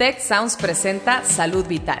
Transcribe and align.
Tech 0.00 0.18
Sounds 0.18 0.56
presenta 0.56 1.22
Salud 1.26 1.66
Vital. 1.66 1.98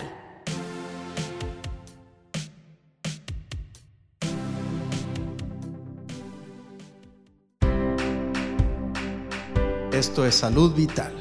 Esto 9.92 10.24
es 10.24 10.34
Salud 10.34 10.74
Vital. 10.74 11.12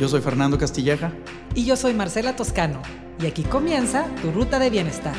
Yo 0.00 0.08
soy 0.08 0.22
Fernando 0.22 0.56
Castilleja. 0.56 1.12
Y 1.54 1.66
yo 1.66 1.76
soy 1.76 1.92
Marcela 1.92 2.34
Toscano. 2.34 2.80
Y 3.20 3.26
aquí 3.26 3.42
comienza 3.42 4.06
tu 4.22 4.32
ruta 4.32 4.58
de 4.58 4.70
bienestar. 4.70 5.14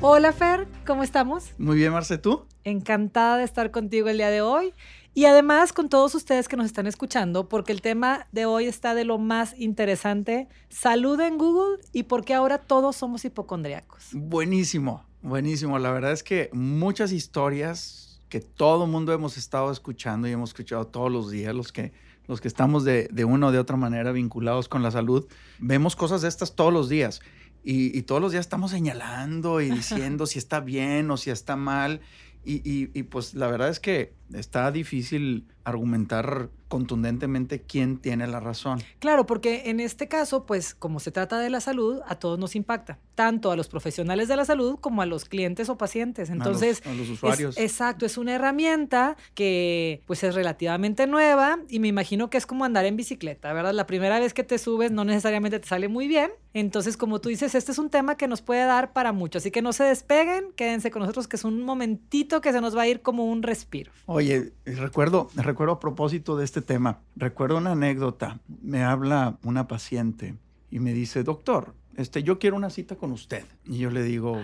Hola 0.00 0.32
Fer, 0.32 0.68
¿cómo 0.86 1.02
estamos? 1.02 1.52
Muy 1.58 1.76
bien, 1.76 1.92
Marce, 1.92 2.18
¿tú? 2.18 2.46
Encantada 2.64 3.38
de 3.38 3.44
estar 3.44 3.70
contigo 3.70 4.08
el 4.08 4.18
día 4.18 4.30
de 4.30 4.40
hoy. 4.40 4.72
Y 5.14 5.24
además 5.24 5.72
con 5.72 5.88
todos 5.88 6.14
ustedes 6.14 6.46
que 6.46 6.56
nos 6.56 6.66
están 6.66 6.86
escuchando, 6.86 7.48
porque 7.48 7.72
el 7.72 7.82
tema 7.82 8.28
de 8.30 8.46
hoy 8.46 8.66
está 8.66 8.94
de 8.94 9.04
lo 9.04 9.18
más 9.18 9.54
interesante, 9.58 10.48
salud 10.68 11.20
en 11.20 11.36
Google 11.36 11.82
y 11.92 12.04
por 12.04 12.24
qué 12.24 12.34
ahora 12.34 12.58
todos 12.58 12.96
somos 12.96 13.24
hipocondriacos. 13.24 14.10
Buenísimo, 14.12 15.04
buenísimo. 15.22 15.78
La 15.78 15.90
verdad 15.90 16.12
es 16.12 16.22
que 16.22 16.48
muchas 16.52 17.10
historias 17.10 18.22
que 18.28 18.40
todo 18.40 18.86
mundo 18.86 19.12
hemos 19.12 19.36
estado 19.36 19.72
escuchando 19.72 20.28
y 20.28 20.32
hemos 20.32 20.50
escuchado 20.50 20.86
todos 20.86 21.10
los 21.10 21.30
días, 21.32 21.52
los 21.52 21.72
que, 21.72 21.92
los 22.28 22.40
que 22.40 22.46
estamos 22.46 22.84
de, 22.84 23.08
de 23.10 23.24
una 23.24 23.48
o 23.48 23.52
de 23.52 23.58
otra 23.58 23.76
manera 23.76 24.12
vinculados 24.12 24.68
con 24.68 24.84
la 24.84 24.92
salud, 24.92 25.26
vemos 25.58 25.96
cosas 25.96 26.22
de 26.22 26.28
estas 26.28 26.54
todos 26.54 26.72
los 26.72 26.88
días. 26.88 27.20
Y, 27.62 27.96
y 27.96 28.02
todos 28.02 28.20
los 28.20 28.32
días 28.32 28.46
estamos 28.46 28.70
señalando 28.70 29.60
y 29.60 29.70
diciendo 29.70 30.26
si 30.26 30.38
está 30.38 30.60
bien 30.60 31.10
o 31.10 31.16
si 31.16 31.30
está 31.30 31.56
mal. 31.56 32.00
Y, 32.44 32.56
y, 32.68 32.90
y, 32.94 33.02
pues 33.02 33.34
la 33.34 33.48
verdad 33.48 33.68
es 33.68 33.80
que 33.80 34.14
está 34.34 34.70
difícil 34.70 35.46
argumentar 35.64 36.50
contundentemente 36.68 37.62
quién 37.62 37.98
tiene 37.98 38.28
la 38.28 38.38
razón. 38.38 38.80
Claro, 39.00 39.26
porque 39.26 39.64
en 39.66 39.80
este 39.80 40.06
caso, 40.06 40.46
pues 40.46 40.72
como 40.74 41.00
se 41.00 41.10
trata 41.10 41.40
de 41.40 41.50
la 41.50 41.60
salud, 41.60 42.00
a 42.06 42.14
todos 42.14 42.38
nos 42.38 42.54
impacta, 42.54 42.98
tanto 43.16 43.50
a 43.50 43.56
los 43.56 43.68
profesionales 43.68 44.28
de 44.28 44.36
la 44.36 44.44
salud 44.44 44.78
como 44.80 45.02
a 45.02 45.06
los 45.06 45.24
clientes 45.24 45.68
o 45.68 45.76
pacientes. 45.76 46.30
Entonces, 46.30 46.80
a 46.86 46.90
los, 46.90 46.94
a 46.94 46.98
los 47.00 47.10
usuarios. 47.10 47.56
Es, 47.56 47.64
exacto, 47.64 48.06
es 48.06 48.16
una 48.16 48.34
herramienta 48.34 49.16
que 49.34 50.02
pues 50.06 50.22
es 50.22 50.34
relativamente 50.36 51.08
nueva 51.08 51.58
y 51.68 51.80
me 51.80 51.88
imagino 51.88 52.30
que 52.30 52.38
es 52.38 52.46
como 52.46 52.64
andar 52.64 52.84
en 52.84 52.96
bicicleta, 52.96 53.52
¿verdad? 53.52 53.74
La 53.74 53.88
primera 53.88 54.20
vez 54.20 54.32
que 54.32 54.44
te 54.44 54.56
subes 54.58 54.92
no 54.92 55.04
necesariamente 55.04 55.58
te 55.58 55.66
sale 55.66 55.88
muy 55.88 56.06
bien. 56.06 56.30
Entonces, 56.54 56.96
como 56.96 57.20
tú 57.20 57.28
dices, 57.28 57.54
este 57.54 57.72
es 57.72 57.78
un 57.78 57.90
tema 57.90 58.16
que 58.16 58.28
nos 58.28 58.42
puede 58.42 58.64
dar 58.64 58.92
para 58.92 59.12
mucho, 59.12 59.38
así 59.38 59.50
que 59.50 59.62
no 59.62 59.72
se 59.72 59.84
despeguen, 59.84 60.52
quédense 60.56 60.90
con 60.90 61.00
nosotros 61.00 61.28
que 61.28 61.36
es 61.36 61.44
un 61.44 61.62
momentito 61.62 62.40
que 62.40 62.52
se 62.52 62.60
nos 62.60 62.76
va 62.76 62.82
a 62.82 62.88
ir 62.88 63.02
como 63.02 63.26
un 63.26 63.42
respiro. 63.42 63.92
Oye, 64.06 64.19
recuerdo, 64.64 65.28
recuerdo 65.34 65.74
a 65.74 65.80
propósito 65.80 66.36
de 66.36 66.44
este 66.44 66.62
tema, 66.62 67.00
recuerdo 67.16 67.58
una 67.58 67.72
anécdota. 67.72 68.40
Me 68.62 68.82
habla 68.82 69.38
una 69.42 69.68
paciente 69.68 70.36
y 70.70 70.80
me 70.80 70.92
dice, 70.92 71.22
doctor, 71.22 71.74
este, 71.96 72.22
yo 72.22 72.38
quiero 72.38 72.56
una 72.56 72.70
cita 72.70 72.96
con 72.96 73.12
usted. 73.12 73.44
Y 73.64 73.78
yo 73.78 73.90
le 73.90 74.02
digo, 74.02 74.40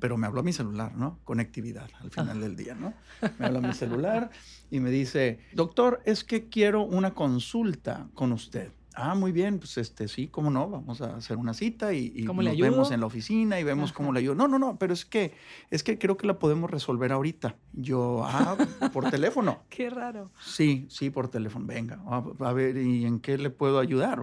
pero 0.00 0.16
me 0.16 0.26
habló 0.26 0.40
a 0.40 0.42
mi 0.42 0.52
celular, 0.52 0.96
¿no? 0.96 1.18
Conectividad 1.24 1.90
al 2.00 2.10
final 2.10 2.40
del 2.40 2.56
día, 2.56 2.74
¿no? 2.74 2.94
Me 3.38 3.46
habla 3.46 3.58
a 3.58 3.62
mi 3.62 3.74
celular 3.74 4.30
y 4.70 4.80
me 4.80 4.90
dice, 4.90 5.40
doctor, 5.52 6.00
es 6.04 6.24
que 6.24 6.48
quiero 6.48 6.82
una 6.82 7.14
consulta 7.14 8.08
con 8.14 8.32
usted. 8.32 8.72
Ah, 8.96 9.14
muy 9.14 9.32
bien, 9.32 9.58
pues 9.58 9.76
este 9.76 10.06
sí, 10.06 10.28
cómo 10.28 10.50
no, 10.50 10.68
vamos 10.70 11.00
a 11.00 11.16
hacer 11.16 11.36
una 11.36 11.52
cita 11.52 11.92
y, 11.92 12.12
y 12.14 12.24
¿Cómo 12.24 12.42
nos 12.42 12.54
le 12.54 12.62
vemos 12.62 12.92
en 12.92 13.00
la 13.00 13.06
oficina 13.06 13.58
y 13.58 13.64
vemos 13.64 13.90
Ajá. 13.90 13.96
cómo 13.96 14.12
le 14.12 14.20
ayudo. 14.20 14.36
No, 14.36 14.46
no, 14.46 14.58
no, 14.58 14.78
pero 14.78 14.92
es 14.92 15.04
que 15.04 15.32
es 15.70 15.82
que 15.82 15.98
creo 15.98 16.16
que 16.16 16.26
la 16.28 16.38
podemos 16.38 16.70
resolver 16.70 17.10
ahorita. 17.10 17.56
Yo, 17.72 18.22
ah, 18.24 18.56
por 18.92 19.10
teléfono. 19.10 19.62
Qué 19.68 19.90
raro. 19.90 20.30
Sí, 20.40 20.86
sí, 20.90 21.10
por 21.10 21.28
teléfono. 21.28 21.66
Venga, 21.66 22.00
a, 22.06 22.24
a 22.40 22.52
ver, 22.52 22.76
¿y 22.76 23.04
en 23.04 23.18
qué 23.18 23.36
le 23.36 23.50
puedo 23.50 23.80
ayudar? 23.80 24.20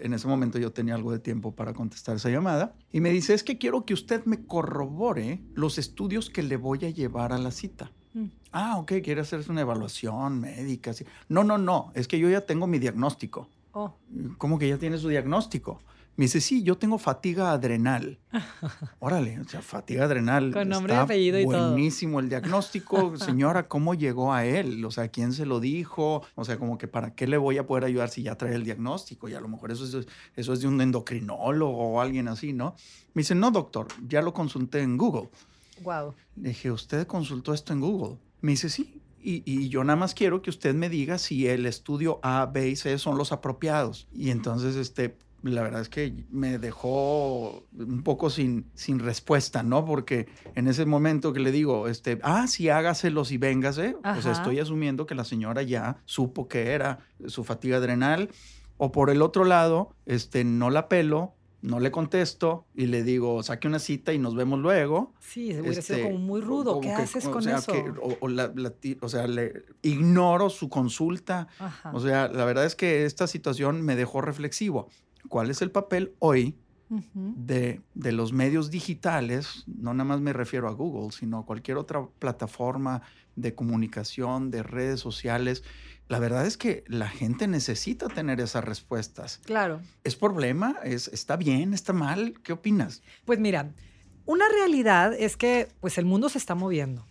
en 0.00 0.12
ese 0.14 0.28
momento 0.28 0.58
yo 0.58 0.72
tenía 0.72 0.94
algo 0.94 1.12
de 1.12 1.18
tiempo 1.18 1.54
para 1.54 1.72
contestar 1.72 2.16
esa 2.16 2.28
llamada. 2.28 2.74
Y 2.92 3.00
me 3.00 3.10
dice, 3.10 3.32
es 3.32 3.42
que 3.42 3.56
quiero 3.58 3.86
que 3.86 3.94
usted 3.94 4.24
me 4.26 4.44
corrobore 4.44 5.40
los 5.54 5.78
estudios 5.78 6.28
que 6.28 6.42
le 6.42 6.56
voy 6.56 6.84
a 6.84 6.90
llevar 6.90 7.32
a 7.32 7.38
la 7.38 7.50
cita. 7.50 7.90
Mm. 8.12 8.26
Ah, 8.52 8.76
ok, 8.78 8.92
quiere 9.02 9.20
hacerse 9.20 9.50
una 9.50 9.62
evaluación 9.62 10.40
médica. 10.40 10.92
sí. 10.92 11.04
No, 11.28 11.44
no, 11.44 11.58
no, 11.58 11.90
es 11.94 12.06
que 12.08 12.18
yo 12.18 12.28
ya 12.28 12.42
tengo 12.42 12.66
mi 12.66 12.78
diagnóstico. 12.78 13.48
Oh, 13.72 13.94
¿Cómo 14.38 14.58
que 14.58 14.68
ya 14.68 14.78
tiene 14.78 14.98
su 14.98 15.08
diagnóstico? 15.08 15.80
Me 16.16 16.24
dice, 16.24 16.40
sí, 16.42 16.62
yo 16.62 16.76
tengo 16.76 16.98
fatiga 16.98 17.50
adrenal. 17.52 18.18
Órale, 18.98 19.40
o 19.40 19.44
sea, 19.48 19.62
fatiga 19.62 20.04
adrenal. 20.04 20.52
Con 20.52 20.68
nombre 20.68 20.92
y 20.92 20.96
está 20.96 21.02
apellido 21.04 21.40
y 21.40 21.44
todo. 21.46 21.70
Buenísimo 21.70 22.20
el 22.20 22.28
diagnóstico. 22.28 23.16
Señora, 23.16 23.68
¿cómo 23.68 23.94
llegó 23.94 24.34
a 24.34 24.44
él? 24.44 24.84
O 24.84 24.90
sea, 24.90 25.08
¿quién 25.08 25.32
se 25.32 25.46
lo 25.46 25.60
dijo? 25.60 26.22
O 26.34 26.44
sea, 26.44 26.58
como 26.58 26.76
que 26.76 26.88
¿para 26.88 27.14
qué 27.14 27.26
le 27.26 27.38
voy 27.38 27.56
a 27.56 27.66
poder 27.66 27.84
ayudar 27.84 28.10
si 28.10 28.22
ya 28.22 28.36
trae 28.36 28.54
el 28.54 28.64
diagnóstico? 28.64 29.28
Y 29.30 29.34
a 29.34 29.40
lo 29.40 29.48
mejor 29.48 29.70
eso 29.70 29.84
es, 29.84 30.06
eso 30.36 30.52
es 30.52 30.60
de 30.60 30.68
un 30.68 30.80
endocrinólogo 30.80 31.78
o 31.78 32.00
alguien 32.00 32.28
así, 32.28 32.52
¿no? 32.52 32.74
Me 33.14 33.20
dice, 33.20 33.34
no, 33.34 33.50
doctor, 33.50 33.86
ya 34.06 34.20
lo 34.20 34.34
consulté 34.34 34.82
en 34.82 34.98
Google. 34.98 35.30
wow. 35.82 36.12
Le 36.36 36.48
dije, 36.50 36.70
¿usted 36.70 37.06
consultó 37.06 37.54
esto 37.54 37.72
en 37.72 37.80
Google? 37.80 38.18
Me 38.42 38.50
dice, 38.50 38.68
sí. 38.68 39.00
Y, 39.22 39.42
y, 39.44 39.68
yo 39.68 39.84
nada 39.84 39.96
más 39.96 40.14
quiero 40.14 40.40
que 40.42 40.50
usted 40.50 40.74
me 40.74 40.88
diga 40.88 41.18
si 41.18 41.46
el 41.46 41.66
estudio 41.66 42.20
A, 42.22 42.46
B 42.46 42.70
y 42.70 42.76
C 42.76 42.98
son 42.98 43.18
los 43.18 43.32
apropiados. 43.32 44.08
Y 44.12 44.30
entonces, 44.30 44.76
este, 44.76 45.16
la 45.42 45.62
verdad 45.62 45.80
es 45.80 45.88
que 45.88 46.24
me 46.30 46.58
dejó 46.58 47.64
un 47.78 48.02
poco 48.02 48.30
sin, 48.30 48.70
sin 48.74 48.98
respuesta, 48.98 49.62
¿no? 49.62 49.84
Porque 49.84 50.28
en 50.54 50.68
ese 50.68 50.84
momento 50.84 51.32
que 51.32 51.40
le 51.40 51.52
digo, 51.52 51.88
este, 51.88 52.18
ah, 52.22 52.46
sí, 52.46 52.68
hágaselos 52.68 53.32
y 53.32 53.38
véngase, 53.38 53.96
pues 54.02 54.26
Ajá. 54.26 54.32
estoy 54.32 54.58
asumiendo 54.58 55.06
que 55.06 55.14
la 55.14 55.24
señora 55.24 55.62
ya 55.62 55.98
supo 56.04 56.48
que 56.48 56.72
era 56.72 57.00
su 57.26 57.44
fatiga 57.44 57.78
adrenal. 57.78 58.30
O 58.76 58.92
por 58.92 59.10
el 59.10 59.20
otro 59.20 59.44
lado, 59.44 59.94
este, 60.06 60.42
no 60.42 60.70
la 60.70 60.88
pelo, 60.88 61.34
no 61.62 61.78
le 61.80 61.90
contesto 61.90 62.66
y 62.74 62.86
le 62.86 63.02
digo, 63.02 63.42
saque 63.42 63.68
una 63.68 63.78
cita 63.78 64.12
y 64.12 64.18
nos 64.18 64.34
vemos 64.34 64.58
luego. 64.60 65.12
Sí, 65.20 65.50
hubiera 65.58 65.82
sido 65.82 65.98
Este, 65.98 66.02
como 66.02 66.18
muy 66.18 66.40
rudo. 66.40 66.70
como 66.74 66.80
¿Qué 66.80 66.88
que- 66.88 67.02
haces 67.02 67.26
o 67.26 67.30
con 67.32 67.42
sea, 67.42 67.58
eso? 67.58 67.72
que- 67.72 67.90
o, 68.02 68.16
o 68.20 68.28
la- 68.28 68.52
la 68.54 68.70
ti- 68.70 68.96
o 69.02 69.08
sea, 69.08 69.26
le 69.26 69.64
ignoro 69.82 70.48
su 70.50 70.68
consulta. 70.68 71.48
Ajá. 71.58 71.90
O 71.92 72.00
sea, 72.00 72.28
la 72.28 72.44
verdad 72.44 72.64
es 72.64 72.74
que 72.76 73.04
esta 73.04 73.26
situación 73.26 73.82
me 73.82 73.94
dejó 73.96 74.20
reflexivo. 74.22 74.88
¿Cuál 75.28 75.50
es 75.50 75.60
el 75.62 75.70
papel 75.70 76.14
hoy 76.18 76.56
de, 77.14 77.80
de 77.94 78.12
los 78.12 78.32
medios 78.32 78.70
digitales? 78.70 79.64
No 79.66 79.92
nada 79.94 80.04
más 80.04 80.20
me 80.20 80.32
refiero 80.32 80.66
a 80.68 80.72
Google, 80.72 81.12
sino 81.12 81.38
a 81.40 81.46
cualquier 81.46 81.76
otra 81.76 82.06
plataforma 82.18 83.02
de 83.36 83.54
comunicación, 83.54 84.50
de 84.50 84.62
redes 84.62 84.98
sociales. 85.00 85.62
La 86.10 86.18
verdad 86.18 86.44
es 86.44 86.56
que 86.56 86.82
la 86.88 87.08
gente 87.08 87.46
necesita 87.46 88.08
tener 88.08 88.40
esas 88.40 88.64
respuestas. 88.64 89.38
Claro. 89.44 89.80
¿Es 90.02 90.16
problema? 90.16 90.74
¿Es, 90.82 91.06
¿Está 91.06 91.36
bien? 91.36 91.72
¿Está 91.72 91.92
mal? 91.92 92.34
¿Qué 92.42 92.52
opinas? 92.52 93.00
Pues 93.24 93.38
mira, 93.38 93.70
una 94.26 94.48
realidad 94.48 95.14
es 95.14 95.36
que 95.36 95.68
pues 95.78 95.98
el 95.98 96.06
mundo 96.06 96.28
se 96.28 96.38
está 96.38 96.56
moviendo 96.56 97.06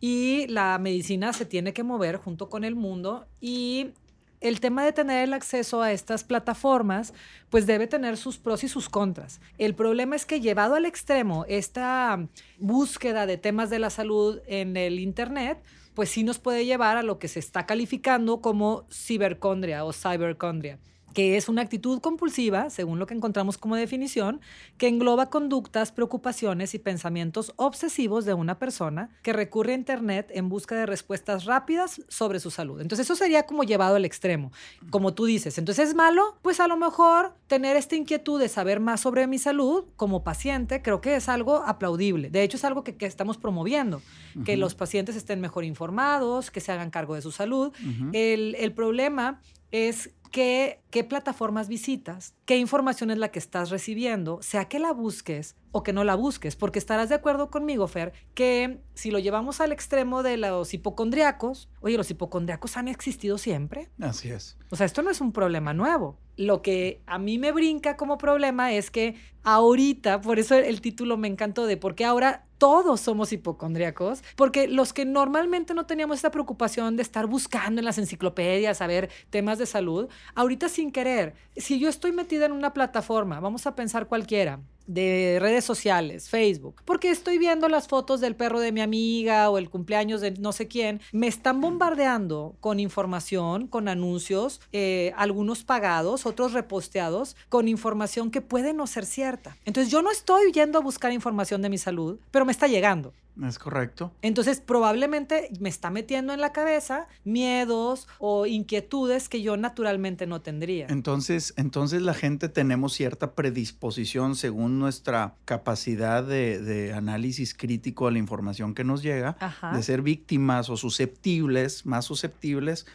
y 0.00 0.48
la 0.48 0.76
medicina 0.80 1.32
se 1.32 1.46
tiene 1.46 1.72
que 1.72 1.84
mover 1.84 2.16
junto 2.16 2.48
con 2.48 2.64
el 2.64 2.74
mundo 2.74 3.28
y 3.40 3.92
el 4.40 4.58
tema 4.58 4.84
de 4.84 4.92
tener 4.92 5.22
el 5.22 5.32
acceso 5.32 5.80
a 5.80 5.92
estas 5.92 6.24
plataformas 6.24 7.14
pues 7.50 7.68
debe 7.68 7.86
tener 7.86 8.16
sus 8.16 8.38
pros 8.38 8.64
y 8.64 8.68
sus 8.68 8.88
contras. 8.88 9.40
El 9.58 9.76
problema 9.76 10.16
es 10.16 10.26
que 10.26 10.40
llevado 10.40 10.74
al 10.74 10.86
extremo 10.86 11.44
esta 11.48 12.26
búsqueda 12.58 13.26
de 13.26 13.36
temas 13.36 13.70
de 13.70 13.78
la 13.78 13.90
salud 13.90 14.40
en 14.48 14.76
el 14.76 14.98
internet 14.98 15.62
pues 16.00 16.08
sí 16.08 16.24
nos 16.24 16.38
puede 16.38 16.64
llevar 16.64 16.96
a 16.96 17.02
lo 17.02 17.18
que 17.18 17.28
se 17.28 17.40
está 17.40 17.66
calificando 17.66 18.40
como 18.40 18.86
cibercondria 18.90 19.84
o 19.84 19.92
cybercondria 19.92 20.78
que 21.14 21.36
es 21.36 21.48
una 21.48 21.62
actitud 21.62 22.00
compulsiva, 22.00 22.70
según 22.70 22.98
lo 22.98 23.06
que 23.06 23.14
encontramos 23.14 23.58
como 23.58 23.76
definición, 23.76 24.40
que 24.78 24.88
engloba 24.88 25.30
conductas, 25.30 25.92
preocupaciones 25.92 26.74
y 26.74 26.78
pensamientos 26.78 27.52
obsesivos 27.56 28.24
de 28.24 28.34
una 28.34 28.58
persona 28.58 29.10
que 29.22 29.32
recurre 29.32 29.72
a 29.72 29.76
Internet 29.76 30.30
en 30.32 30.48
busca 30.48 30.76
de 30.76 30.86
respuestas 30.86 31.44
rápidas 31.44 32.02
sobre 32.08 32.40
su 32.40 32.50
salud. 32.50 32.80
Entonces 32.80 33.06
eso 33.06 33.16
sería 33.16 33.44
como 33.44 33.64
llevado 33.64 33.96
al 33.96 34.04
extremo, 34.04 34.52
como 34.90 35.14
tú 35.14 35.24
dices. 35.24 35.58
Entonces 35.58 35.90
es 35.90 35.94
malo, 35.94 36.38
pues 36.42 36.60
a 36.60 36.68
lo 36.68 36.76
mejor 36.76 37.34
tener 37.46 37.76
esta 37.76 37.96
inquietud 37.96 38.40
de 38.40 38.48
saber 38.48 38.80
más 38.80 39.00
sobre 39.00 39.26
mi 39.26 39.38
salud 39.38 39.84
como 39.96 40.22
paciente, 40.22 40.82
creo 40.82 41.00
que 41.00 41.16
es 41.16 41.28
algo 41.28 41.56
aplaudible. 41.56 42.30
De 42.30 42.42
hecho 42.42 42.56
es 42.56 42.64
algo 42.64 42.84
que, 42.84 42.96
que 42.96 43.06
estamos 43.06 43.38
promoviendo, 43.38 44.02
que 44.44 44.56
los 44.56 44.74
pacientes 44.74 45.16
estén 45.16 45.40
mejor 45.40 45.64
informados, 45.64 46.50
que 46.50 46.60
se 46.60 46.72
hagan 46.72 46.90
cargo 46.90 47.14
de 47.14 47.22
su 47.22 47.32
salud. 47.32 47.72
El, 48.12 48.54
el 48.58 48.72
problema 48.72 49.40
es 49.72 50.10
qué 50.30 51.06
plataformas 51.08 51.68
visitas, 51.68 52.34
qué 52.44 52.56
información 52.56 53.10
es 53.10 53.18
la 53.18 53.30
que 53.30 53.38
estás 53.38 53.70
recibiendo, 53.70 54.40
sea 54.42 54.66
que 54.66 54.78
la 54.78 54.92
busques 54.92 55.56
o 55.72 55.82
que 55.82 55.92
no 55.92 56.04
la 56.04 56.14
busques, 56.14 56.56
porque 56.56 56.78
estarás 56.78 57.08
de 57.08 57.14
acuerdo 57.14 57.50
conmigo, 57.50 57.86
Fer, 57.86 58.12
que 58.34 58.80
si 58.94 59.10
lo 59.10 59.18
llevamos 59.18 59.60
al 59.60 59.72
extremo 59.72 60.22
de 60.22 60.36
los 60.36 60.74
hipocondriacos, 60.74 61.68
oye, 61.80 61.96
los 61.96 62.10
hipocondriacos 62.10 62.76
han 62.76 62.88
existido 62.88 63.38
siempre. 63.38 63.90
Así 64.00 64.30
es. 64.30 64.56
O 64.70 64.76
sea, 64.76 64.86
esto 64.86 65.02
no 65.02 65.10
es 65.10 65.20
un 65.20 65.32
problema 65.32 65.74
nuevo. 65.74 66.18
Lo 66.36 66.62
que 66.62 67.02
a 67.06 67.18
mí 67.18 67.38
me 67.38 67.52
brinca 67.52 67.96
como 67.96 68.18
problema 68.18 68.72
es 68.72 68.90
que 68.90 69.14
ahorita, 69.42 70.20
por 70.20 70.38
eso 70.38 70.54
el 70.56 70.80
título 70.80 71.16
me 71.16 71.28
encantó 71.28 71.66
de 71.66 71.76
por 71.76 71.94
qué 71.94 72.04
ahora 72.04 72.46
todos 72.60 73.00
somos 73.00 73.32
hipocondríacos, 73.32 74.22
porque 74.36 74.68
los 74.68 74.92
que 74.92 75.06
normalmente 75.06 75.72
no 75.72 75.86
teníamos 75.86 76.16
esta 76.16 76.30
preocupación 76.30 76.94
de 76.94 77.02
estar 77.02 77.26
buscando 77.26 77.80
en 77.80 77.86
las 77.86 77.96
enciclopedias, 77.96 78.76
saber 78.76 79.08
temas 79.30 79.58
de 79.58 79.64
salud, 79.64 80.10
ahorita 80.34 80.68
sin 80.68 80.92
querer, 80.92 81.32
si 81.56 81.80
yo 81.80 81.88
estoy 81.88 82.12
metida 82.12 82.44
en 82.44 82.52
una 82.52 82.74
plataforma, 82.74 83.40
vamos 83.40 83.66
a 83.66 83.74
pensar 83.74 84.08
cualquiera, 84.08 84.60
de 84.90 85.38
redes 85.40 85.64
sociales, 85.64 86.28
Facebook, 86.28 86.82
porque 86.84 87.10
estoy 87.10 87.38
viendo 87.38 87.68
las 87.68 87.86
fotos 87.86 88.20
del 88.20 88.34
perro 88.34 88.58
de 88.58 88.72
mi 88.72 88.80
amiga 88.80 89.48
o 89.48 89.56
el 89.56 89.70
cumpleaños 89.70 90.20
de 90.20 90.32
no 90.32 90.50
sé 90.50 90.66
quién, 90.66 91.00
me 91.12 91.28
están 91.28 91.60
bombardeando 91.60 92.56
con 92.58 92.80
información, 92.80 93.68
con 93.68 93.86
anuncios, 93.86 94.60
eh, 94.72 95.12
algunos 95.16 95.62
pagados, 95.62 96.26
otros 96.26 96.52
reposteados, 96.52 97.36
con 97.48 97.68
información 97.68 98.32
que 98.32 98.40
puede 98.40 98.72
no 98.72 98.88
ser 98.88 99.06
cierta. 99.06 99.56
Entonces 99.64 99.92
yo 99.92 100.02
no 100.02 100.10
estoy 100.10 100.50
yendo 100.50 100.78
a 100.78 100.82
buscar 100.82 101.12
información 101.12 101.62
de 101.62 101.70
mi 101.70 101.78
salud, 101.78 102.18
pero 102.32 102.44
me 102.44 102.52
está 102.52 102.66
llegando. 102.66 103.12
Es 103.42 103.58
correcto. 103.58 104.12
Entonces, 104.22 104.60
probablemente 104.60 105.50
me 105.60 105.68
está 105.68 105.90
metiendo 105.90 106.32
en 106.32 106.40
la 106.40 106.52
cabeza 106.52 107.06
miedos 107.24 108.08
o 108.18 108.46
inquietudes 108.46 109.28
que 109.28 109.42
yo 109.42 109.56
naturalmente 109.56 110.26
no 110.26 110.40
tendría. 110.40 110.86
Entonces, 110.88 111.54
entonces 111.56 112.02
la 112.02 112.14
gente 112.14 112.48
tenemos 112.48 112.92
cierta 112.92 113.34
predisposición 113.34 114.36
según 114.36 114.78
nuestra 114.78 115.34
capacidad 115.44 116.22
de, 116.24 116.92
análisis 116.94 117.54
crítico 117.54 118.06
a 118.06 118.10
la 118.10 118.18
información 118.18 118.74
que 118.74 118.84
nos 118.84 119.02
llega, 119.02 119.36
de 119.72 119.82
ser 119.82 120.02
víctimas 120.02 120.70
o 120.70 120.76
susceptibles, 120.76 121.86
más 121.86 122.04
susceptibles 122.04 122.86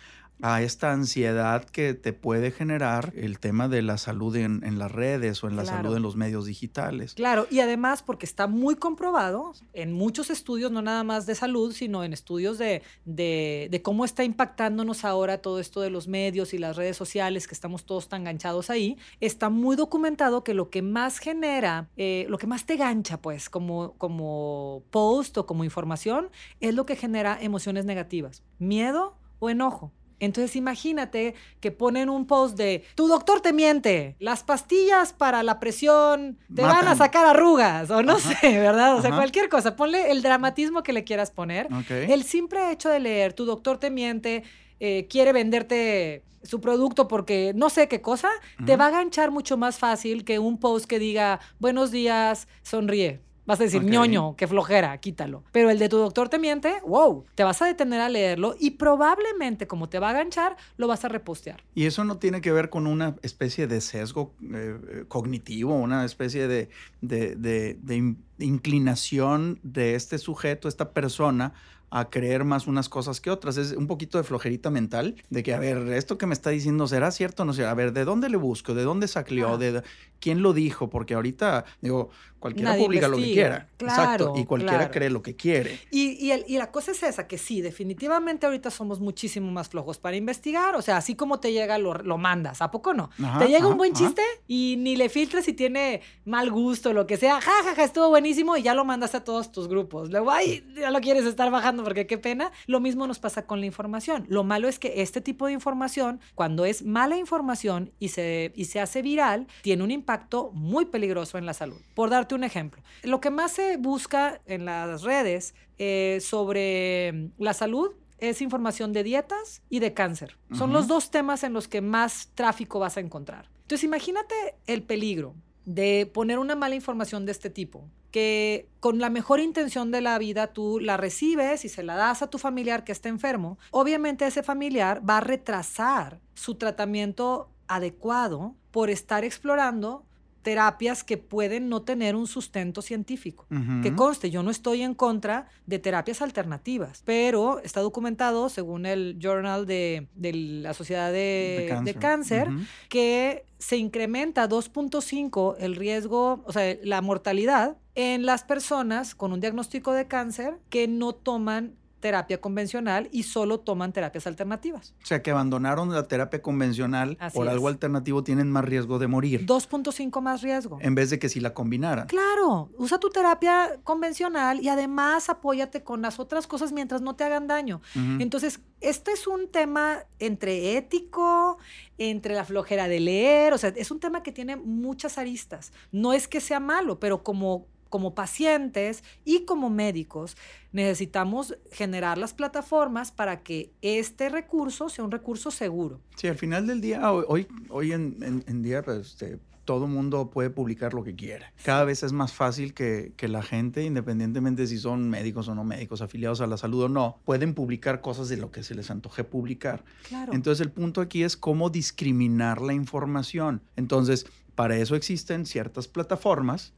a 0.42 0.62
esta 0.62 0.92
ansiedad 0.92 1.64
que 1.66 1.94
te 1.94 2.14
puede 2.14 2.52
generar 2.52 3.14
el 3.16 3.40
tema 3.40 3.68
de 3.68 3.82
la 3.82 3.98
salud 3.98 4.36
en, 4.36 4.62
las 4.78 4.92
redes 4.92 5.44
o 5.44 5.48
en 5.48 5.56
la 5.56 5.66
salud 5.66 5.96
en 5.96 6.04
los 6.04 6.16
medios 6.16 6.46
digitales. 6.46 7.14
Claro, 7.14 7.48
y 7.50 7.62
además 7.62 8.04
porque 8.04 8.26
está 8.26 8.48
muy 8.48 8.76
comprobado 8.76 9.54
en 9.74 9.94
muchos 9.94 10.30
estudios, 10.30 10.72
no 10.72 10.82
nada 10.82 11.04
más 11.04 11.26
de 11.26 11.36
salud, 11.36 11.74
sino 11.74 12.04
en 12.04 12.14
estudios 12.14 12.58
de, 12.58 12.82
de, 13.06 13.82
cómo 13.84 14.04
está 14.04 14.24
impactándonos 14.24 15.06
ahora 15.06 15.42
todo 15.42 15.60
esto 15.60 15.82
de 15.82 15.90
los 15.90 16.08
medios 16.08 16.54
y 16.54 16.58
las 16.58 16.76
redes 16.76 16.98
sociales, 16.98 17.48
que 17.48 17.54
estamos 17.54 17.86
todos 17.86 18.10
tan 18.10 18.22
enganchados 18.22 18.70
ahí, 18.70 18.98
está 19.20 19.50
muy 19.50 19.76
documentado 19.76 20.44
que 20.44 20.54
lo 20.54 20.70
que 20.70 20.82
más 20.82 21.20
genera, 21.20 21.90
eh, 21.96 22.26
lo 22.30 22.38
que 22.38 22.48
más 22.48 22.66
te 22.66 22.76
gancha, 22.76 23.22
pues, 23.22 23.50
como, 23.50 23.94
como 23.98 24.84
post 24.92 25.38
o 25.38 25.46
como 25.46 25.64
información, 25.64 26.30
es 26.60 26.74
lo 26.74 26.86
que 26.86 26.96
genera 26.96 27.38
emociones 27.42 27.86
negativas, 27.86 28.44
miedo 28.60 29.18
o 29.40 29.50
enojo. 29.50 29.92
Entonces 30.20 30.56
imagínate 30.56 31.36
que 31.60 31.72
ponen 31.72 32.10
un 32.10 32.26
post 32.26 32.58
de, 32.58 32.84
tu 32.96 33.08
doctor 33.08 33.42
te 33.42 33.54
miente, 33.54 34.16
las 34.20 34.44
pastillas 34.44 35.14
para 35.14 35.44
la 35.44 35.60
presión 35.60 36.38
te 36.54 36.62
van 36.62 36.88
a 36.88 36.96
sacar 36.96 37.26
arrugas, 37.26 37.90
o 37.92 38.02
no 38.02 38.20
sé, 38.20 38.58
¿verdad? 38.60 38.96
O 38.96 39.02
sea, 39.02 39.12
cualquier 39.12 39.50
cosa, 39.50 39.76
ponle 39.76 40.12
el 40.12 40.22
dramatismo 40.22 40.84
que 40.84 40.94
le 40.94 41.04
quieras 41.04 41.32
poner. 41.32 41.68
El 41.90 42.24
simple 42.24 42.72
hecho 42.72 42.90
de 42.90 43.00
leer, 43.00 43.34
tu 43.34 43.46
doctor 43.46 43.78
te 43.78 43.90
miente, 43.90 44.44
eh, 44.80 45.08
quiere 45.10 45.34
venderte 45.34 46.24
su 46.44 46.62
producto 46.62 47.08
porque 47.08 47.54
no 47.56 47.70
sé 47.70 47.88
qué 47.88 48.02
cosa, 48.02 48.30
te 48.66 48.78
va 48.78 48.88
a 48.88 48.92
ganchar 48.92 49.32
mucho 49.32 49.58
más 49.58 49.80
fácil 49.80 50.24
que 50.24 50.40
un 50.40 50.60
post 50.60 50.86
que 50.86 51.00
diga, 51.00 51.40
buenos 51.60 51.92
días, 51.92 52.48
sonríe. 52.62 53.25
Vas 53.46 53.60
a 53.60 53.64
decir, 53.64 53.84
ñoño, 53.84 54.36
qué 54.36 54.48
flojera, 54.48 54.98
quítalo. 54.98 55.44
Pero 55.52 55.70
el 55.70 55.78
de 55.78 55.88
tu 55.90 55.98
doctor 55.98 56.30
te 56.30 56.40
miente, 56.40 56.76
wow, 56.86 57.26
te 57.36 57.44
vas 57.44 57.62
a 57.62 57.66
detener 57.66 58.02
a 58.02 58.10
leerlo 58.10 58.56
y 58.60 58.72
probablemente, 58.72 59.68
como 59.68 59.88
te 59.88 60.00
va 60.00 60.10
a 60.10 60.14
ganchar, 60.14 60.58
lo 60.78 60.88
vas 60.88 61.06
a 61.06 61.10
repostear. 61.10 61.64
Y 61.76 61.86
eso 61.86 62.04
no 62.04 62.18
tiene 62.18 62.42
que 62.42 62.52
ver 62.52 62.70
con 62.70 62.88
una 62.88 63.16
especie 63.22 63.68
de 63.68 63.82
sesgo 63.82 64.34
eh, 64.54 65.06
cognitivo, 65.08 65.76
una 65.76 66.06
especie 66.06 66.48
de, 66.48 66.70
de 67.02 68.16
inclinación 68.40 69.60
de 69.64 69.96
este 69.96 70.18
sujeto, 70.18 70.68
esta 70.68 70.92
persona, 70.92 71.54
a 71.90 72.10
creer 72.10 72.44
más 72.44 72.68
unas 72.68 72.90
cosas 72.90 73.22
que 73.22 73.32
otras. 73.32 73.56
Es 73.56 73.72
un 73.72 73.88
poquito 73.88 74.18
de 74.18 74.26
flojerita 74.26 74.70
mental, 74.70 75.16
de 75.30 75.44
que, 75.44 75.54
a 75.54 75.60
ver, 75.60 75.78
esto 75.94 76.18
que 76.18 76.26
me 76.26 76.34
está 76.34 76.50
diciendo, 76.50 76.88
¿será 76.88 77.10
cierto 77.12 77.44
o 77.44 77.46
no 77.46 77.54
será? 77.54 77.72
A 77.72 77.74
ver, 77.74 77.94
¿de 77.94 78.04
dónde 78.04 78.28
le 78.28 78.36
busco? 78.36 78.74
¿De 78.74 78.84
dónde 78.84 79.08
salió? 79.08 79.58
¿De 79.58 79.82
quién 80.20 80.42
lo 80.42 80.52
dijo? 80.52 80.90
Porque 80.90 81.14
ahorita, 81.14 81.64
digo, 81.82 82.10
cualquiera 82.46 82.76
publica 82.78 83.08
lo 83.08 83.18
que 83.18 83.34
quiera. 83.34 83.68
Exacto. 83.80 84.34
Y 84.38 84.46
cualquiera 84.46 84.92
cree 84.92 85.10
lo 85.10 85.24
que 85.24 85.36
quiere. 85.36 85.80
Y, 85.90 86.32
y, 86.32 86.58
la 86.58 86.72
cosa 86.72 86.92
es 86.92 87.02
esa, 87.02 87.28
que 87.28 87.38
sí, 87.38 87.62
definitivamente 87.62 88.46
ahorita 88.46 88.70
somos 88.70 89.00
muchísimo 89.00 89.52
más 89.52 89.70
flojos 89.70 89.98
para 89.98 90.16
investigar. 90.16 90.76
O 90.76 90.82
sea, 90.82 90.98
así 90.98 91.16
como 91.16 91.40
te 91.40 91.52
llega, 91.52 91.78
lo, 91.80 91.96
lo 91.96 92.18
mandas. 92.18 92.62
¿A 92.62 92.70
poco 92.70 92.94
no? 92.94 93.10
te 93.40 93.48
llega 93.48 93.68
un 93.68 93.78
buen 93.78 93.94
chiste 93.94 94.22
y 94.48 94.76
ni 94.78 94.96
le 94.96 95.10
filtras 95.10 95.46
si 95.46 95.54
tiene 95.54 96.02
mal 96.24 96.52
gusto 96.52 96.90
o 96.90 96.94
lo 96.94 97.08
que 97.08 97.18
sea. 97.18 97.42
Ja, 97.42 97.52
ja, 97.64 97.76
ja, 97.76 97.84
estuvo 97.84 98.10
buenísimo 98.10 98.58
y 98.58 98.62
ya 98.62 98.76
lo 98.76 98.86
mandas 98.86 99.16
a 99.16 99.24
todos 99.24 99.52
tus 99.52 99.68
grupos. 99.68 100.12
Luego, 100.12 100.30
ay, 100.30 100.64
ya 100.76 100.92
lo 100.92 101.02
quieres 101.02 101.26
estar 101.26 101.50
bajando 101.50 101.84
porque 101.84 102.06
qué 102.06 102.18
pena. 102.18 102.52
Lo 102.68 102.80
mismo 102.80 103.08
nos 103.08 103.18
pasa 103.18 103.48
con 103.48 103.60
la 103.60 103.66
información. 103.66 104.26
Lo 104.30 104.44
malo 104.44 104.68
es 104.68 104.78
que 104.78 105.02
este 105.02 105.22
tipo 105.22 105.48
de 105.48 105.54
información, 105.54 106.20
cuando 106.36 106.66
es 106.66 106.84
mala 106.84 107.18
información 107.18 107.92
y 108.00 108.10
se, 108.10 108.54
y 108.56 108.66
se 108.66 108.80
hace 108.80 109.02
viral, 109.02 109.48
tiene 109.64 109.84
un 109.84 109.92
impacto 109.92 110.52
muy 110.54 110.86
peligroso 110.86 111.40
en 111.40 111.46
la 111.46 111.54
salud. 111.54 111.78
Por 111.96 112.10
darte 112.12 112.35
un 112.36 112.44
ejemplo, 112.44 112.82
lo 113.04 113.20
que 113.22 113.30
más 113.30 113.54
se 113.54 113.78
busca 113.78 114.42
en 114.46 114.66
las 114.66 115.04
redes 115.04 115.56
eh, 115.78 116.20
sobre 116.22 117.30
la 117.38 117.54
salud 117.54 117.92
es 118.18 118.42
información 118.42 118.94
de 118.94 119.04
dietas 119.04 119.62
y 119.70 119.80
de 119.80 119.94
cáncer. 119.94 120.38
Son 120.54 120.72
los 120.72 120.88
dos 120.88 121.12
temas 121.12 121.44
en 121.44 121.54
los 121.54 121.68
que 121.68 121.82
más 121.82 122.30
tráfico 122.34 122.80
vas 122.80 122.98
a 122.98 123.02
encontrar. 123.02 123.50
Entonces 123.62 123.84
imagínate 123.84 124.56
el 124.68 124.84
peligro 124.84 125.36
de 125.66 126.10
poner 126.14 126.40
una 126.40 126.56
mala 126.56 126.76
información 126.76 127.26
de 127.26 127.32
este 127.32 127.50
tipo, 127.50 127.90
que 128.12 128.70
con 128.80 129.00
la 129.00 129.10
mejor 129.10 129.40
intención 129.40 129.92
de 129.92 130.00
la 130.00 130.18
vida 130.20 130.54
tú 130.54 130.80
la 130.80 130.96
recibes 130.96 131.66
y 131.66 131.70
se 131.70 131.84
la 131.84 131.96
das 131.96 132.22
a 132.22 132.30
tu 132.30 132.38
familiar 132.38 132.84
que 132.84 132.92
está 132.92 133.10
enfermo, 133.10 133.58
obviamente 133.72 134.26
ese 134.26 134.44
familiar 134.44 135.02
va 135.08 135.18
a 135.18 135.22
retrasar 135.22 136.22
su 136.34 136.56
tratamiento 136.56 137.50
adecuado 137.68 138.56
por 138.72 138.90
estar 138.90 139.26
explorando 139.26 140.06
terapias 140.46 141.04
que 141.04 141.18
pueden 141.18 141.70
no 141.70 141.82
tener 141.82 142.16
un 142.16 142.28
sustento 142.28 142.84
científico. 142.84 143.48
Que 143.82 143.96
conste, 143.96 144.30
yo 144.30 144.44
no 144.44 144.52
estoy 144.52 144.84
en 144.84 144.94
contra 144.94 145.48
de 145.66 145.80
terapias 145.80 146.22
alternativas, 146.22 147.02
pero 147.04 147.60
está 147.64 147.82
documentado, 147.82 148.48
según 148.50 148.86
el 148.86 149.18
Journal 149.20 149.66
de, 149.66 150.08
la 150.16 150.76
Sociedad 150.76 151.12
de, 151.12 151.98
Cáncer, 152.00 152.48
que 152.90 153.46
se 153.58 153.78
incrementa 153.78 154.48
2.5 154.48 155.56
el 155.58 155.76
riesgo, 155.76 156.44
o 156.46 156.54
sea, 156.54 156.78
la 156.84 157.02
mortalidad 157.02 157.78
en 157.96 158.28
las 158.28 158.44
personas 158.44 159.16
con 159.16 159.34
un 159.34 159.40
diagnóstico 159.40 159.94
de 159.94 160.06
cáncer 160.06 160.60
que 160.70 160.88
no 160.88 161.16
toman 161.16 161.74
terapia 162.00 162.40
convencional 162.40 163.10
y 163.12 163.24
solo 163.24 163.60
toman 163.60 163.94
terapias 163.94 164.28
alternativas. 164.28 164.94
O 165.02 165.06
sea, 165.06 165.22
que 165.22 165.32
abandonaron 165.32 165.92
la 165.92 166.08
terapia 166.08 166.42
convencional 166.42 167.18
por 167.34 167.48
algo 167.48 167.68
alternativo 167.68 168.24
tienen 168.24 168.52
más 168.52 168.66
riesgo 168.66 169.00
de 169.00 169.08
morir. 169.08 169.46
2.5 169.46 170.22
más 170.22 170.42
riesgo. 170.42 170.78
En 170.82 170.96
vez 170.96 171.10
de 171.10 171.20
que 171.20 171.30
si 171.30 171.40
la 171.40 171.54
combinaran. 171.54 172.08
Claro, 172.08 172.70
usa 172.78 173.00
tu 173.00 173.10
terapia 173.10 173.80
convencional 173.84 174.62
y 174.62 174.70
además 174.70 175.30
apóyate 175.30 175.84
con 175.84 176.02
las 176.02 176.20
otras 176.20 176.48
cosas 176.48 176.72
mientras 176.72 177.02
no 177.02 177.16
te 177.16 177.24
hagan 177.24 177.48
daño. 177.48 177.82
Entonces, 178.20 178.60
este 178.82 179.12
es 179.12 179.26
un 179.26 179.50
tema 179.50 180.04
entre 180.20 180.78
ético, 180.78 181.58
entre 181.98 182.36
la 182.36 182.46
flojera 182.46 182.88
de 182.88 183.00
leer, 183.00 183.54
o 183.54 183.58
sea, 183.58 183.74
es 183.76 183.90
un 183.90 184.00
tema 184.00 184.22
que 184.22 184.32
tiene 184.32 184.58
muchas 184.58 185.18
aristas. 185.18 185.72
No 185.92 186.14
es 186.14 186.28
que 186.28 186.42
sea 186.42 186.60
malo, 186.60 187.00
pero 187.00 187.24
como 187.24 187.68
como 187.90 188.16
pacientes 188.16 189.04
y 189.24 189.46
como 189.46 189.70
médicos, 189.70 190.38
necesitamos 190.72 191.58
generar 191.72 192.18
las 192.18 192.34
plataformas 192.34 193.12
para 193.12 193.44
que 193.44 193.72
este 193.82 194.30
recurso 194.30 194.90
sea 194.90 195.06
un 195.06 195.12
recurso 195.12 195.52
seguro. 195.52 196.02
Sí, 196.16 196.28
al 196.28 196.38
final 196.38 196.68
del 196.68 196.82
día, 196.82 197.12
hoy, 197.12 197.48
hoy 197.70 197.94
en, 197.94 198.62
día, 198.62 198.84
pues, 198.84 199.08
este, 199.08 199.40
todo 199.66 199.88
mundo 199.88 200.30
puede 200.30 200.50
publicar 200.50 200.94
lo 200.94 201.04
que 201.04 201.16
quiera. 201.16 201.52
Cada 201.64 201.84
vez 201.84 202.04
es 202.04 202.14
más 202.14 202.34
fácil 202.34 202.74
que, 202.74 203.14
que, 203.18 203.28
la 203.28 203.42
gente, 203.42 203.84
independientemente 203.84 204.68
si 204.68 204.78
son 204.78 205.10
médicos 205.10 205.48
o 205.48 205.56
no 205.56 205.64
médicos, 205.64 206.02
afiliados 206.02 206.40
a 206.42 206.48
la 206.48 206.58
salud 206.58 206.84
o 206.84 206.90
no, 206.90 207.20
pueden 207.26 207.54
publicar 207.54 208.02
cosas 208.02 208.30
de 208.30 208.38
lo 208.38 208.52
que 208.52 208.64
se 208.64 208.76
les 208.76 208.92
antoje 208.92 209.24
publicar. 209.24 209.84
Claro. 210.08 210.34
Entonces 210.34 210.66
el 210.66 210.72
punto 210.72 211.02
aquí 211.02 211.24
es 211.24 211.36
cómo 211.36 211.70
discriminar 211.70 212.62
la 212.62 212.74
información. 212.74 213.62
Entonces, 213.76 214.28
para 214.56 214.78
eso 214.78 214.96
existen 214.96 215.46
ciertas 215.46 215.88
plataformas 215.88 216.74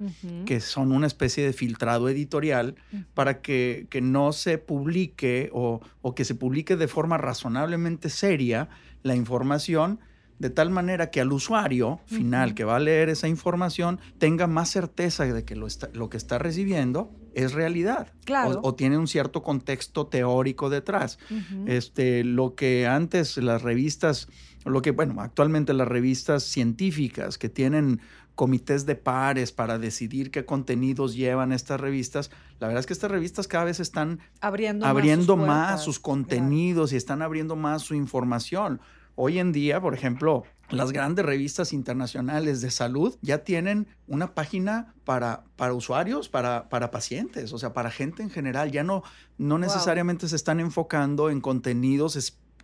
que 0.45 0.59
son 0.59 0.91
una 0.91 1.07
especie 1.07 1.45
de 1.45 1.53
filtrado 1.53 2.09
editorial 2.09 2.75
para 3.13 3.41
que, 3.41 3.87
no 4.01 4.33
se 4.33 4.57
publique 4.57 5.49
o, 5.53 5.81
que 6.15 6.25
se 6.25 6.35
publique 6.35 6.75
de 6.75 6.87
forma 6.87 7.17
razonablemente 7.17 8.09
seria 8.09 8.69
la 9.03 9.15
información 9.15 9.99
de 10.39 10.49
tal 10.49 10.69
manera 10.69 11.09
que 11.09 11.21
al 11.21 11.31
usuario 11.31 11.99
final 12.05 12.53
que 12.53 12.63
va 12.63 12.75
a 12.75 12.79
leer 12.79 13.09
esa 13.09 13.27
información 13.27 13.99
tenga 14.17 14.47
más 14.47 14.69
certeza 14.69 15.25
de 15.25 15.43
que 15.45 15.55
lo, 15.55 15.67
lo 15.93 16.09
que 16.09 16.17
está 16.17 16.37
recibiendo 16.37 17.11
es 17.33 17.53
realidad 17.53 18.11
claro. 18.25 18.59
o, 18.63 18.75
tiene 18.75 18.97
un 18.97 19.07
cierto 19.07 19.43
contexto 19.43 20.07
teórico 20.07 20.69
detrás. 20.69 21.19
este, 21.65 22.23
lo 22.23 22.55
que 22.55 22.87
antes 22.87 23.37
las 23.37 23.61
revistas 23.61 24.27
lo 24.65 24.81
que, 24.81 24.91
bueno, 24.91 25.21
actualmente 25.21 25.73
las 25.73 25.87
revistas 25.87 26.43
científicas 26.43 27.37
que 27.37 27.49
tienen 27.49 28.01
comités 28.35 28.85
de 28.85 28.95
pares 28.95 29.51
para 29.51 29.79
decidir 29.79 30.29
qué 30.29 30.45
contenidos 30.45 31.15
llevan 31.15 31.51
estas 31.51 31.81
revistas. 31.81 32.29
La 32.59 32.67
verdad 32.67 32.81
es 32.81 32.85
que 32.85 32.93
estas 32.93 33.09
revistas 33.09 33.47
cada 33.47 33.63
vez 33.63 33.79
están 33.79 34.19
abriendo, 34.41 34.85
abriendo 34.85 35.37
más, 35.37 35.47
sus, 35.47 35.47
más 35.47 35.83
sus, 35.83 35.99
contenidos 35.99 36.93
y 36.93 36.97
están 36.97 37.21
abriendo 37.21 37.55
más 37.55 37.81
su 37.81 37.95
información. 37.95 38.79
Hoy 39.19 39.39
en 39.39 39.51
día, 39.51 39.81
por 39.81 39.95
ejemplo, 39.95 40.43
las 40.69 40.91
grandes 40.91 41.25
revistas 41.25 41.73
internacionales 41.73 42.61
de 42.61 42.69
salud 42.69 43.17
ya 43.23 43.39
tienen 43.39 43.87
una 44.05 44.35
página 44.35 44.93
para, 45.05 45.45
para 45.55 45.73
usuarios, 45.73 46.29
para, 46.29 46.69
para 46.69 46.91
pacientes, 46.91 47.51
o 47.51 47.57
sea, 47.57 47.73
para 47.73 47.89
gente 47.89 48.21
en 48.21 48.29
general. 48.29 48.71
Ya 48.71 48.83
no, 48.83 49.01
no 49.39 49.57
necesariamente 49.57 50.25
wow. 50.25 50.29
se 50.29 50.35
están 50.35 50.59
enfocando 50.59 51.31
en 51.31 51.41
contenidos 51.41 52.15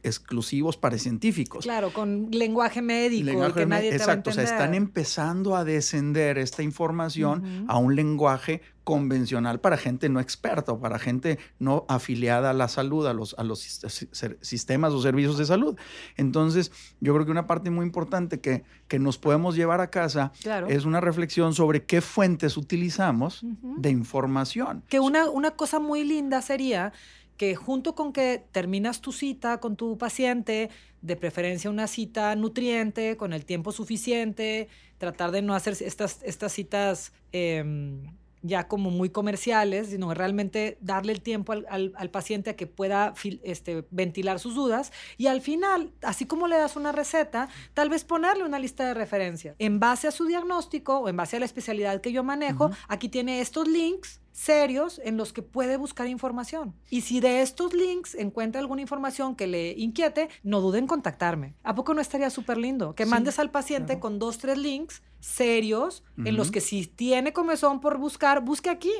exclusivos 0.04 0.78
para 0.78 0.98
científicos. 0.98 1.64
Claro, 1.64 1.92
con 1.94 2.30
lenguaje 2.32 2.82
médico 2.82 3.26
lenguaje 3.26 3.54
que 3.62 3.66
nadie 3.66 3.90
te 3.90 3.96
Exacto, 3.96 4.30
va 4.30 4.32
a 4.32 4.34
o 4.34 4.36
sea, 4.36 4.44
están 4.44 4.74
empezando 4.74 5.56
a 5.56 5.64
descender 5.64 6.38
esta 6.38 6.62
información 6.62 7.44
uh 7.44 7.48
-huh. 7.48 7.66
a 7.70 7.78
un 7.78 7.96
lenguaje 7.96 8.62
convencional 8.84 9.62
para 9.62 9.78
gente 9.78 10.10
no 10.10 10.20
experta 10.20 10.74
o 10.74 10.80
para 10.80 11.00
gente 11.00 11.40
no 11.58 11.86
afiliada 11.88 12.50
a 12.50 12.54
la 12.54 12.68
salud, 12.68 13.08
a 13.08 13.14
los, 13.14 13.34
a 13.38 13.44
los 13.44 13.60
sistemas 14.42 14.94
o 14.94 15.02
servicios 15.02 15.38
de 15.38 15.46
salud. 15.46 15.78
Entonces, 16.18 16.72
yo 17.00 17.14
creo 17.14 17.26
que 17.26 17.32
una 17.32 17.48
parte 17.48 17.70
muy 17.70 17.86
importante 17.86 18.42
que, 18.42 18.64
que 18.88 19.00
nos 19.00 19.18
podemos 19.18 19.56
llevar 19.56 19.80
a 19.80 19.90
casa 19.90 20.34
claro. 20.42 20.68
es 20.68 20.86
una 20.86 21.00
reflexión 21.00 21.54
sobre 21.54 21.86
qué 21.86 22.02
fuentes 22.02 22.58
utilizamos 22.58 23.44
uh 23.44 23.48
-huh. 23.48 23.78
de 23.78 23.90
información. 23.90 24.84
Que 24.90 25.00
una, 25.00 25.30
una 25.30 25.52
cosa 25.52 25.80
muy 25.80 26.04
linda 26.04 26.42
sería 26.42 26.92
que 27.38 27.56
junto 27.56 27.96
con 27.96 28.14
que 28.14 28.44
terminas 28.52 29.02
tu 29.02 29.12
cita 29.12 29.60
con 29.60 29.76
tu 29.76 29.98
paciente, 29.98 30.70
de 31.02 31.16
preferencia 31.16 31.70
una 31.70 31.88
cita 31.88 32.36
nutriente, 32.36 33.18
con 33.18 33.34
el 33.34 33.46
tiempo 33.46 33.72
suficiente, 33.72 34.70
tratar 34.98 35.32
de 35.32 35.42
no 35.42 35.54
hacer 35.54 35.76
estas, 35.82 36.22
estas 36.24 36.54
citas 36.54 37.12
eh, 37.32 38.02
ya 38.44 38.68
como 38.68 38.92
muy 38.92 39.10
comerciales, 39.10 39.88
sino 39.88 40.14
realmente 40.14 40.78
darle 40.82 41.14
el 41.14 41.22
tiempo 41.22 41.54
al, 41.54 41.66
al, 41.70 41.94
al 41.96 42.10
paciente 42.12 42.52
a 42.52 42.56
que 42.56 42.68
pueda 42.68 43.14
este, 43.44 43.86
ventilar 43.90 44.40
sus 44.40 44.54
dudas 44.54 44.92
y 45.18 45.28
al 45.28 45.42
final, 45.42 45.94
así 46.02 46.26
como 46.26 46.48
le 46.48 46.58
das 46.58 46.76
una 46.76 46.92
receta, 46.92 47.48
tal 47.74 47.90
vez 47.90 48.04
ponerle 48.04 48.44
una 48.44 48.60
lista 48.60 48.86
de 48.86 48.94
referencia. 48.94 49.56
En 49.60 49.80
base 49.80 50.08
a 50.08 50.12
su 50.12 50.26
diagnóstico 50.26 51.00
o 51.00 51.10
en 51.10 51.16
base 51.16 51.38
a 51.38 51.40
la 51.40 51.46
especialidad 51.46 52.02
que 52.02 52.12
yo 52.12 52.24
manejo, 52.24 52.66
uh 52.66 52.70
-huh. 52.70 52.86
aquí 52.90 53.10
tiene 53.10 53.40
estos 53.40 53.68
links 53.68 54.20
serios 54.34 55.00
en 55.06 55.16
los 55.16 55.32
que 55.32 55.44
puede 55.44 55.78
buscar 55.78 56.08
información. 56.08 56.74
Y 56.90 57.02
si 57.02 57.22
de 57.22 57.42
estos 57.42 57.74
links 57.74 58.16
encuentra 58.16 58.60
alguna 58.60 58.82
información 58.82 59.36
que 59.36 59.48
le 59.48 59.72
inquiete, 59.74 60.28
no 60.42 60.60
dude 60.60 60.80
en 60.80 60.88
contactarme. 60.88 61.56
¿A 61.64 61.76
poco 61.76 61.94
no 61.94 62.02
estaría 62.02 62.30
súper 62.30 62.58
lindo? 62.58 62.96
Que 62.96 63.06
sí, 63.06 63.10
mandes 63.10 63.40
al 63.40 63.52
paciente 63.52 63.94
claro. 63.94 64.02
con 64.02 64.20
dos, 64.20 64.40
tres 64.40 64.58
links 64.58 65.02
serios 65.20 66.04
uh 66.18 66.22
-huh. 66.22 66.28
en 66.28 66.36
los 66.36 66.52
que 66.52 66.60
si 66.60 66.86
tiene 66.86 67.32
comezón 67.32 67.80
por 67.80 67.98
buscar, 67.98 68.44
busque 68.44 68.70
aquí. 68.70 68.92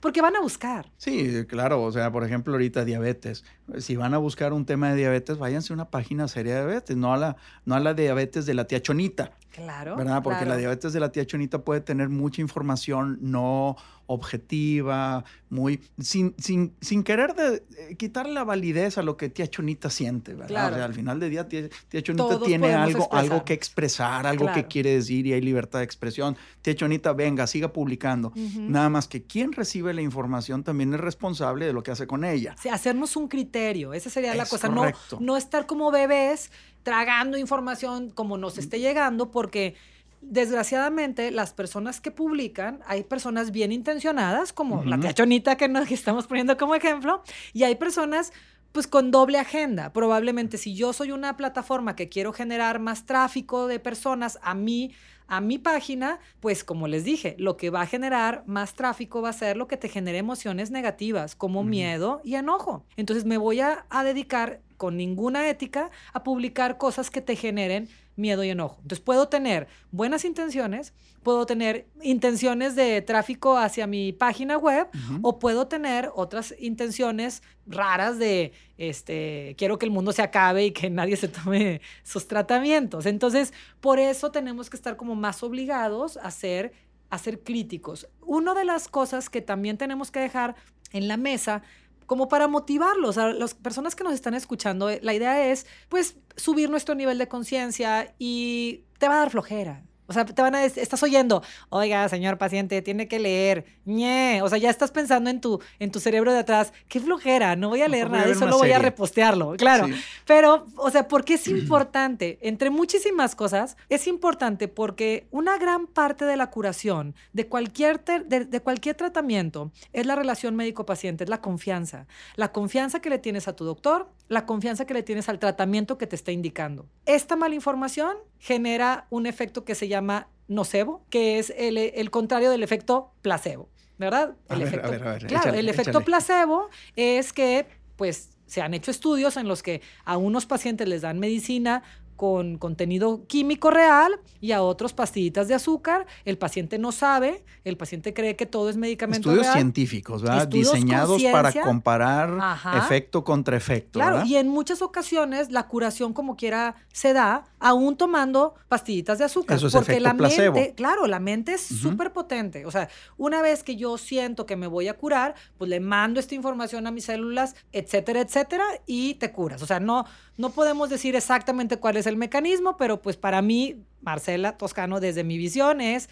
Porque 0.00 0.22
van 0.22 0.36
a 0.36 0.40
buscar. 0.40 0.92
Sí, 0.96 1.44
claro. 1.48 1.82
O 1.82 1.90
sea, 1.90 2.12
por 2.12 2.22
ejemplo, 2.22 2.52
ahorita 2.52 2.84
diabetes. 2.84 3.44
Si 3.78 3.96
van 3.96 4.14
a 4.14 4.18
buscar 4.18 4.52
un 4.52 4.64
tema 4.64 4.90
de 4.90 4.96
diabetes, 4.96 5.38
váyanse 5.38 5.72
a 5.72 5.74
una 5.74 5.90
página 5.90 6.28
seria 6.28 6.54
de 6.54 6.66
diabetes, 6.66 6.96
no 6.96 7.12
a 7.12 7.16
la, 7.16 7.36
no 7.64 7.74
a 7.74 7.80
la 7.80 7.94
diabetes 7.94 8.46
de 8.46 8.54
la 8.54 8.66
tía 8.66 8.80
Chonita. 8.80 9.32
Claro. 9.50 9.96
¿Verdad? 9.96 10.22
Porque 10.22 10.40
claro. 10.40 10.50
la 10.50 10.56
diabetes 10.56 10.92
de 10.92 11.00
la 11.00 11.10
tía 11.10 11.26
Chonita 11.26 11.64
puede 11.64 11.80
tener 11.80 12.08
mucha 12.08 12.40
información 12.40 13.18
no 13.20 13.76
objetiva, 14.12 15.24
muy. 15.50 15.80
sin, 15.98 16.34
sin, 16.38 16.74
sin 16.80 17.02
querer 17.02 17.34
de, 17.34 17.62
eh, 17.76 17.96
quitarle 17.96 18.32
la 18.32 18.44
validez 18.44 18.98
a 18.98 19.02
lo 19.02 19.16
que 19.16 19.28
tía 19.28 19.46
Chonita 19.48 19.90
siente, 19.90 20.32
¿verdad? 20.32 20.48
Claro. 20.48 20.74
O 20.74 20.78
sea, 20.78 20.84
al 20.84 20.94
final 20.94 21.20
del 21.20 21.30
día, 21.30 21.48
tía, 21.48 21.68
tía 21.88 22.02
Chonita 22.02 22.28
Todos 22.28 22.46
tiene 22.46 22.72
algo, 22.74 23.12
algo 23.12 23.44
que 23.44 23.52
expresar, 23.52 24.26
algo 24.26 24.44
claro. 24.44 24.60
que 24.60 24.66
quiere 24.66 24.94
decir 24.94 25.26
y 25.26 25.32
hay 25.32 25.40
libertad 25.40 25.80
de 25.80 25.84
expresión. 25.84 26.36
Tía 26.62 26.74
Chonita, 26.74 27.12
venga, 27.12 27.46
siga 27.46 27.72
publicando. 27.72 28.28
Uh 28.28 28.40
-huh. 28.40 28.68
Nada 28.68 28.88
más 28.88 29.08
que 29.08 29.22
quien 29.22 29.52
recibe 29.52 29.92
la 29.94 30.02
información 30.02 30.62
también 30.62 30.94
es 30.94 31.00
responsable 31.00 31.66
de 31.66 31.72
lo 31.72 31.82
que 31.82 31.90
hace 31.90 32.06
con 32.06 32.24
ella. 32.24 32.54
Sí, 32.60 32.68
hacernos 32.68 33.16
un 33.16 33.28
criterio, 33.28 33.92
esa 33.92 34.10
sería 34.10 34.32
es 34.32 34.36
la 34.36 34.46
cosa. 34.46 34.68
Correcto. 34.68 35.18
No, 35.20 35.26
no 35.26 35.36
estar 35.36 35.66
como 35.66 35.90
bebés 35.90 36.50
tragando 36.82 37.38
información 37.38 38.10
como 38.10 38.38
nos 38.38 38.58
esté 38.58 38.80
llegando, 38.80 39.30
porque 39.30 39.76
desgraciadamente 40.22 41.30
las 41.30 41.52
personas 41.52 42.00
que 42.00 42.10
publican, 42.10 42.80
hay 42.86 43.02
personas 43.02 43.50
bien 43.50 43.72
intencionadas, 43.72 44.52
como 44.52 44.76
uh 44.76 44.82
-huh. 44.82 44.88
la 44.88 44.98
tía 44.98 45.12
Chonita 45.12 45.56
que 45.56 45.68
nos 45.68 45.86
que 45.86 45.94
estamos 46.02 46.26
poniendo 46.26 46.56
como 46.56 46.74
ejemplo, 46.74 47.22
y 47.52 47.64
hay 47.64 47.74
personas 47.74 48.32
pues 48.72 48.86
con 48.86 49.10
doble 49.10 49.38
agenda. 49.38 49.92
Probablemente 49.92 50.56
si 50.56 50.74
yo 50.74 50.92
soy 50.94 51.12
una 51.12 51.36
plataforma 51.36 51.94
que 51.94 52.08
quiero 52.08 52.32
generar 52.32 52.78
más 52.80 53.04
tráfico 53.04 53.66
de 53.66 53.78
personas 53.78 54.38
a 54.42 54.54
mí, 54.54 54.92
a 55.28 55.40
mi 55.40 55.58
página, 55.58 56.20
pues 56.40 56.64
como 56.64 56.88
les 56.88 57.04
dije, 57.04 57.36
lo 57.38 57.56
que 57.56 57.70
va 57.70 57.82
a 57.82 57.86
generar 57.86 58.44
más 58.46 58.74
tráfico 58.74 59.22
va 59.22 59.28
a 59.28 59.34
ser 59.34 59.56
lo 59.56 59.66
que 59.66 59.76
te 59.76 59.88
genere 59.88 60.18
emociones 60.18 60.70
negativas, 60.70 61.36
como 61.36 61.60
uh 61.60 61.64
-huh. 61.64 61.68
miedo 61.68 62.20
y 62.24 62.34
enojo. 62.34 62.84
Entonces 62.96 63.24
me 63.24 63.36
voy 63.36 63.60
a, 63.60 63.84
a 63.90 64.04
dedicar 64.04 64.60
con 64.82 64.96
ninguna 64.96 65.48
ética 65.48 65.92
a 66.12 66.24
publicar 66.24 66.76
cosas 66.76 67.08
que 67.08 67.20
te 67.20 67.36
generen 67.36 67.88
miedo 68.16 68.42
y 68.42 68.50
enojo. 68.50 68.78
Entonces 68.82 68.98
puedo 68.98 69.28
tener 69.28 69.68
buenas 69.92 70.24
intenciones, 70.24 70.92
puedo 71.22 71.46
tener 71.46 71.86
intenciones 72.02 72.74
de 72.74 73.00
tráfico 73.00 73.56
hacia 73.56 73.86
mi 73.86 74.12
página 74.12 74.58
web 74.58 74.88
uh 74.92 74.98
-huh. 74.98 75.20
o 75.22 75.38
puedo 75.38 75.68
tener 75.68 76.10
otras 76.16 76.52
intenciones 76.58 77.44
raras 77.64 78.18
de 78.18 78.54
este 78.76 79.54
quiero 79.56 79.78
que 79.78 79.86
el 79.86 79.92
mundo 79.92 80.10
se 80.10 80.22
acabe 80.22 80.66
y 80.66 80.72
que 80.72 80.90
nadie 81.00 81.16
se 81.16 81.28
tome 81.28 81.80
sus 82.02 82.26
tratamientos. 82.26 83.06
Entonces, 83.06 83.52
por 83.80 84.00
eso 84.00 84.32
tenemos 84.32 84.68
que 84.68 84.76
estar 84.76 84.96
como 84.96 85.14
más 85.14 85.44
obligados 85.44 86.16
a 86.16 86.32
ser 86.32 86.72
a 87.08 87.18
ser 87.18 87.44
críticos. 87.44 88.08
Una 88.20 88.52
de 88.52 88.64
las 88.64 88.88
cosas 88.88 89.30
que 89.30 89.42
también 89.42 89.78
tenemos 89.78 90.10
que 90.10 90.18
dejar 90.18 90.56
en 90.92 91.06
la 91.06 91.16
mesa 91.16 91.62
como 92.06 92.28
para 92.28 92.48
motivarlos 92.48 93.18
a 93.18 93.32
las 93.32 93.54
personas 93.54 93.94
que 93.94 94.04
nos 94.04 94.14
están 94.14 94.34
escuchando. 94.34 94.90
La 95.02 95.14
idea 95.14 95.50
es, 95.50 95.66
pues, 95.88 96.16
subir 96.36 96.70
nuestro 96.70 96.94
nivel 96.94 97.18
de 97.18 97.28
conciencia 97.28 98.14
y 98.18 98.84
te 98.98 99.08
va 99.08 99.14
a 99.14 99.18
dar 99.18 99.30
flojera. 99.30 99.84
O 100.06 100.12
sea, 100.12 100.24
te 100.24 100.42
van 100.42 100.54
a 100.54 100.64
estás 100.64 101.02
oyendo, 101.02 101.42
oiga, 101.68 102.08
señor 102.08 102.38
paciente, 102.38 102.82
tiene 102.82 103.08
que 103.08 103.18
leer. 103.18 103.64
ñe. 103.84 104.42
O 104.42 104.48
sea, 104.48 104.58
ya 104.58 104.70
estás 104.70 104.90
pensando 104.90 105.30
en 105.30 105.40
tu, 105.40 105.60
en 105.78 105.90
tu 105.90 106.00
cerebro 106.00 106.32
de 106.32 106.40
atrás, 106.40 106.72
qué 106.88 107.00
flojera, 107.00 107.56
no 107.56 107.68
voy 107.68 107.82
a 107.82 107.88
leer 107.88 108.10
no, 108.10 108.16
nada, 108.16 108.30
y 108.30 108.34
solo 108.34 108.58
voy 108.58 108.72
a 108.72 108.78
repostearlo. 108.78 109.54
Claro. 109.56 109.86
Sí. 109.86 109.94
Pero, 110.26 110.66
o 110.76 110.90
sea, 110.90 111.08
porque 111.08 111.34
es 111.34 111.48
importante, 111.48 112.38
entre 112.42 112.70
muchísimas 112.70 113.34
cosas, 113.34 113.76
es 113.88 114.06
importante 114.06 114.68
porque 114.68 115.26
una 115.30 115.58
gran 115.58 115.86
parte 115.86 116.24
de 116.24 116.36
la 116.36 116.50
curación 116.50 117.14
de 117.32 117.46
cualquier, 117.46 118.04
de, 118.04 118.44
de 118.44 118.60
cualquier 118.60 118.96
tratamiento 118.96 119.70
es 119.92 120.06
la 120.06 120.16
relación 120.16 120.56
médico-paciente, 120.56 121.24
es 121.24 121.30
la 121.30 121.40
confianza. 121.40 122.06
La 122.36 122.52
confianza 122.52 123.00
que 123.00 123.10
le 123.10 123.18
tienes 123.18 123.48
a 123.48 123.56
tu 123.56 123.64
doctor, 123.64 124.08
la 124.28 124.46
confianza 124.46 124.86
que 124.86 124.94
le 124.94 125.02
tienes 125.02 125.28
al 125.28 125.38
tratamiento 125.38 125.98
que 125.98 126.06
te 126.06 126.16
está 126.16 126.32
indicando. 126.32 126.86
Esta 127.06 127.36
mala 127.36 127.54
información 127.54 128.16
genera 128.38 129.06
un 129.10 129.26
efecto 129.26 129.64
que 129.64 129.74
se 129.74 129.88
llama 129.88 130.28
nocebo, 130.48 131.04
que 131.10 131.38
es 131.38 131.52
el, 131.56 131.76
el 131.78 132.10
contrario 132.10 132.50
del 132.50 132.62
efecto 132.62 133.12
placebo, 133.22 133.68
¿verdad? 133.98 134.36
A 134.48 134.54
el 134.54 134.60
ver, 134.60 134.68
efecto, 134.68 134.86
a 134.86 134.90
ver, 134.90 135.02
a 135.02 135.12
ver, 135.12 135.26
claro, 135.26 135.44
échale, 135.44 135.58
el 135.60 135.68
efecto 135.68 135.90
échale. 135.90 136.04
placebo 136.04 136.68
es 136.96 137.32
que, 137.32 137.66
pues, 137.96 138.30
se 138.46 138.60
han 138.60 138.74
hecho 138.74 138.90
estudios 138.90 139.38
en 139.38 139.48
los 139.48 139.62
que 139.62 139.80
a 140.04 140.18
unos 140.18 140.44
pacientes 140.44 140.86
les 140.86 141.00
dan 141.00 141.18
medicina 141.18 141.82
con 142.22 142.56
contenido 142.56 143.26
químico 143.26 143.72
real 143.72 144.20
y 144.40 144.52
a 144.52 144.62
otros 144.62 144.92
pastillitas 144.92 145.48
de 145.48 145.54
azúcar. 145.54 146.06
El 146.24 146.38
paciente 146.38 146.78
no 146.78 146.92
sabe, 146.92 147.44
el 147.64 147.76
paciente 147.76 148.14
cree 148.14 148.36
que 148.36 148.46
todo 148.46 148.70
es 148.70 148.76
medicamento 148.76 149.28
Estudios 149.30 149.46
real. 149.46 149.54
científicos, 149.58 150.22
¿verdad? 150.22 150.44
Estudios 150.44 150.72
Diseñados 150.72 151.20
para 151.32 151.52
comparar 151.52 152.38
Ajá. 152.40 152.78
efecto 152.78 153.24
contra 153.24 153.56
efecto, 153.56 153.98
Claro, 153.98 154.18
¿verdad? 154.18 154.28
y 154.28 154.36
en 154.36 154.46
muchas 154.46 154.82
ocasiones 154.82 155.50
la 155.50 155.66
curación 155.66 156.12
como 156.12 156.36
quiera 156.36 156.76
se 156.92 157.12
da 157.12 157.42
aún 157.58 157.96
tomando 157.96 158.54
pastillitas 158.68 159.18
de 159.18 159.24
azúcar. 159.24 159.56
Eso 159.56 159.66
es 159.66 159.72
porque 159.72 159.90
efecto 159.94 160.08
la 160.08 160.14
placebo. 160.14 160.54
mente, 160.54 160.74
claro, 160.76 161.08
la 161.08 161.18
mente 161.18 161.54
es 161.54 161.72
Ujú. 161.72 161.90
súper 161.90 162.12
potente. 162.12 162.66
O 162.66 162.70
sea, 162.70 162.88
una 163.16 163.42
vez 163.42 163.64
que 163.64 163.74
yo 163.74 163.98
siento 163.98 164.46
que 164.46 164.54
me 164.54 164.68
voy 164.68 164.86
a 164.86 164.94
curar, 164.96 165.34
pues 165.58 165.68
le 165.68 165.80
mando 165.80 166.20
esta 166.20 166.36
información 166.36 166.86
a 166.86 166.92
mis 166.92 167.06
células, 167.06 167.56
etcétera, 167.72 168.20
etcétera, 168.20 168.64
y 168.86 169.14
te 169.14 169.32
curas. 169.32 169.60
O 169.62 169.66
sea, 169.66 169.80
no, 169.80 170.04
no 170.42 170.50
podemos 170.50 170.90
decir 170.90 171.14
exactamente 171.14 171.76
cuál 171.78 171.96
es 171.96 172.06
el 172.06 172.16
mecanismo, 172.16 172.76
pero 172.76 173.00
pues 173.00 173.16
para 173.16 173.40
mí, 173.42 173.76
Marcela 174.00 174.56
Toscano, 174.56 174.98
desde 174.98 175.22
mi 175.22 175.38
visión 175.38 175.80
es 175.80 176.08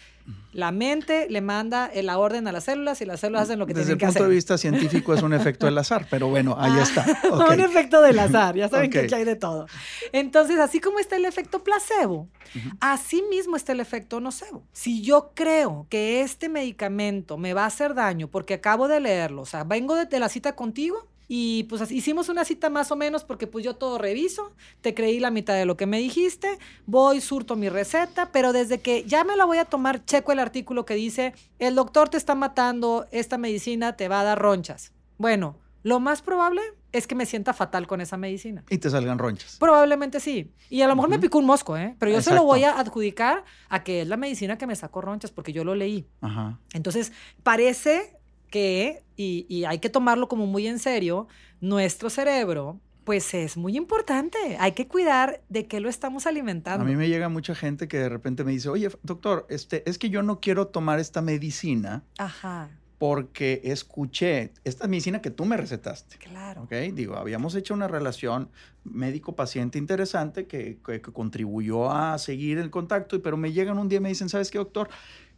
la 0.53 0.71
mente 0.71 1.27
le 1.29 1.41
manda 1.41 1.91
la 1.93 2.17
orden 2.17 2.47
a 2.47 2.51
las 2.53 2.63
células 2.65 3.01
y 3.01 3.05
las 3.05 3.19
células 3.19 3.43
hacen 3.43 3.59
lo 3.59 3.65
que 3.65 3.73
Desde 3.73 3.91
el 3.93 3.97
tienen 3.97 3.99
que 3.99 4.05
punto 4.05 4.19
hacer. 4.19 4.29
de 4.29 4.35
vista 4.35 4.57
científico 4.57 5.13
es 5.13 5.21
un 5.21 5.33
efecto 5.33 5.65
del 5.65 5.77
azar, 5.77 6.07
pero 6.09 6.29
bueno, 6.29 6.55
ahí 6.57 6.71
Ah, 6.75 6.81
está. 6.83 7.05
Un 7.53 7.59
efecto 7.59 8.01
del 8.01 8.17
azar, 8.19 8.55
ya 8.55 8.69
saben 8.69 8.89
que 8.89 8.99
aquí 8.99 9.13
hay 9.13 9.25
de 9.25 9.35
todo. 9.35 9.65
Entonces, 10.13 10.59
así 10.59 10.79
como 10.79 10.99
está 10.99 11.17
el 11.17 11.25
efecto 11.25 11.63
placebo, 11.63 12.29
así 12.79 13.21
mismo 13.29 13.57
está 13.57 13.73
el 13.73 13.81
efecto 13.81 14.21
nocebo. 14.21 14.63
Si 14.71 15.01
yo 15.01 15.31
creo 15.35 15.87
que 15.89 16.21
este 16.21 16.47
medicamento 16.47 17.37
me 17.37 17.53
va 17.53 17.63
a 17.63 17.67
hacer 17.67 17.93
daño 17.93 18.29
porque 18.29 18.53
acabo 18.53 18.87
de 18.87 19.01
leerlo, 19.01 19.41
o 19.41 19.45
sea, 19.45 19.65
vengo 19.65 19.95
de, 19.95 20.05
de 20.05 20.19
la 20.19 20.29
cita 20.29 20.55
contigo 20.55 21.07
y 21.33 21.63
pues 21.63 21.81
así, 21.81 21.95
hicimos 21.95 22.27
una 22.27 22.43
cita 22.43 22.69
más 22.69 22.91
o 22.91 22.97
menos 22.97 23.23
porque 23.23 23.47
pues 23.47 23.63
yo 23.63 23.77
todo 23.77 23.97
reviso, 23.97 24.51
te 24.81 24.93
creí 24.93 25.17
la 25.17 25.31
mitad 25.31 25.53
de 25.53 25.63
lo 25.63 25.77
que 25.77 25.85
me 25.85 25.97
dijiste, 25.97 26.59
voy, 26.85 27.21
surto 27.21 27.55
mi 27.55 27.69
receta, 27.69 28.33
pero 28.33 28.51
desde 28.51 28.81
que 28.81 29.05
ya 29.05 29.23
me 29.23 29.37
la 29.37 29.45
voy 29.45 29.57
a 29.57 29.63
tomar, 29.63 30.03
checo 30.03 30.33
el 30.33 30.39
artículo 30.39 30.85
que 30.85 30.95
dice, 30.95 31.33
el 31.57 31.75
doctor 31.75 32.09
te 32.09 32.17
está 32.17 32.35
matando, 32.35 33.07
esta 33.11 33.37
medicina 33.37 33.95
te 33.95 34.09
va 34.09 34.19
a 34.19 34.23
dar 34.25 34.39
ronchas. 34.39 34.91
Bueno, 35.17 35.55
lo 35.83 36.01
más 36.01 36.21
probable 36.21 36.61
es 36.91 37.07
que 37.07 37.15
me 37.15 37.25
sienta 37.25 37.53
fatal 37.53 37.87
con 37.87 38.01
esa 38.01 38.17
medicina. 38.17 38.65
Y 38.69 38.79
te 38.79 38.89
salgan 38.89 39.17
ronchas. 39.17 39.55
Probablemente 39.57 40.19
sí. 40.19 40.51
Y 40.69 40.81
a 40.81 40.87
lo 40.89 40.97
mejor 40.97 41.11
me 41.11 41.17
picó 41.17 41.37
un 41.37 41.45
mosco, 41.45 41.77
¿eh? 41.77 41.95
Pero 41.97 42.11
yo 42.11 42.21
se 42.21 42.35
lo 42.35 42.43
voy 42.43 42.65
a 42.65 42.77
adjudicar 42.77 43.45
a 43.69 43.85
que 43.85 44.01
es 44.01 44.07
la 44.09 44.17
medicina 44.17 44.57
que 44.57 44.67
me 44.67 44.75
sacó 44.75 44.99
ronchas 44.99 45.31
porque 45.31 45.53
yo 45.53 45.63
lo 45.63 45.75
leí. 45.75 46.09
Ajá. 46.19 46.59
Entonces, 46.73 47.13
parece 47.41 48.17
que, 48.51 49.01
y, 49.17 49.47
y 49.49 49.65
hay 49.65 49.79
que 49.79 49.89
tomarlo 49.89 50.27
como 50.27 50.45
muy 50.45 50.67
en 50.67 50.77
serio, 50.77 51.27
nuestro 51.61 52.11
cerebro, 52.11 52.79
pues 53.03 53.33
es 53.33 53.57
muy 53.57 53.75
importante. 53.75 54.37
Hay 54.59 54.73
que 54.73 54.87
cuidar 54.87 55.41
de 55.49 55.65
qué 55.65 55.79
lo 55.79 55.89
estamos 55.89 56.27
alimentando. 56.27 56.85
A 56.85 56.87
mí 56.87 56.95
me 56.95 57.09
llega 57.09 57.29
mucha 57.29 57.55
gente 57.55 57.87
que 57.87 57.97
de 57.97 58.09
repente 58.09 58.43
me 58.43 58.51
dice, 58.51 58.69
oye, 58.69 58.89
doctor, 59.01 59.47
este, 59.49 59.89
es 59.89 59.97
que 59.97 60.11
yo 60.11 60.21
no 60.21 60.39
quiero 60.39 60.67
tomar 60.67 60.99
esta 60.99 61.21
medicina 61.23 62.03
Ajá, 62.19 62.69
porque 62.99 63.61
escuché 63.63 64.53
esta 64.63 64.87
medicina 64.87 65.19
que 65.23 65.31
tú 65.31 65.45
me 65.45 65.57
recetaste. 65.57 66.17
claro. 66.17 66.61
¿Ok? 66.63 66.71
Digo, 66.93 67.15
habíamos 67.15 67.55
hecho 67.55 67.73
una 67.73 67.87
relación 67.87 68.49
médico-paciente 68.83 69.79
interesante 69.79 70.45
que, 70.45 70.77
que- 70.85 71.01
que 71.01 71.11
contribuyó 71.11 71.91
a 71.91 72.17
seguir 72.19 72.59
el 72.59 72.69
contacto, 72.69 73.19
pero 73.23 73.35
me 73.37 73.51
llegan 73.51 73.79
un 73.79 73.89
día 73.89 73.97
y 73.97 74.01
me 74.01 74.09
dicen, 74.09 74.29
¿sabes 74.29 74.51
qué, 74.51 74.59
doctor? 74.59 74.89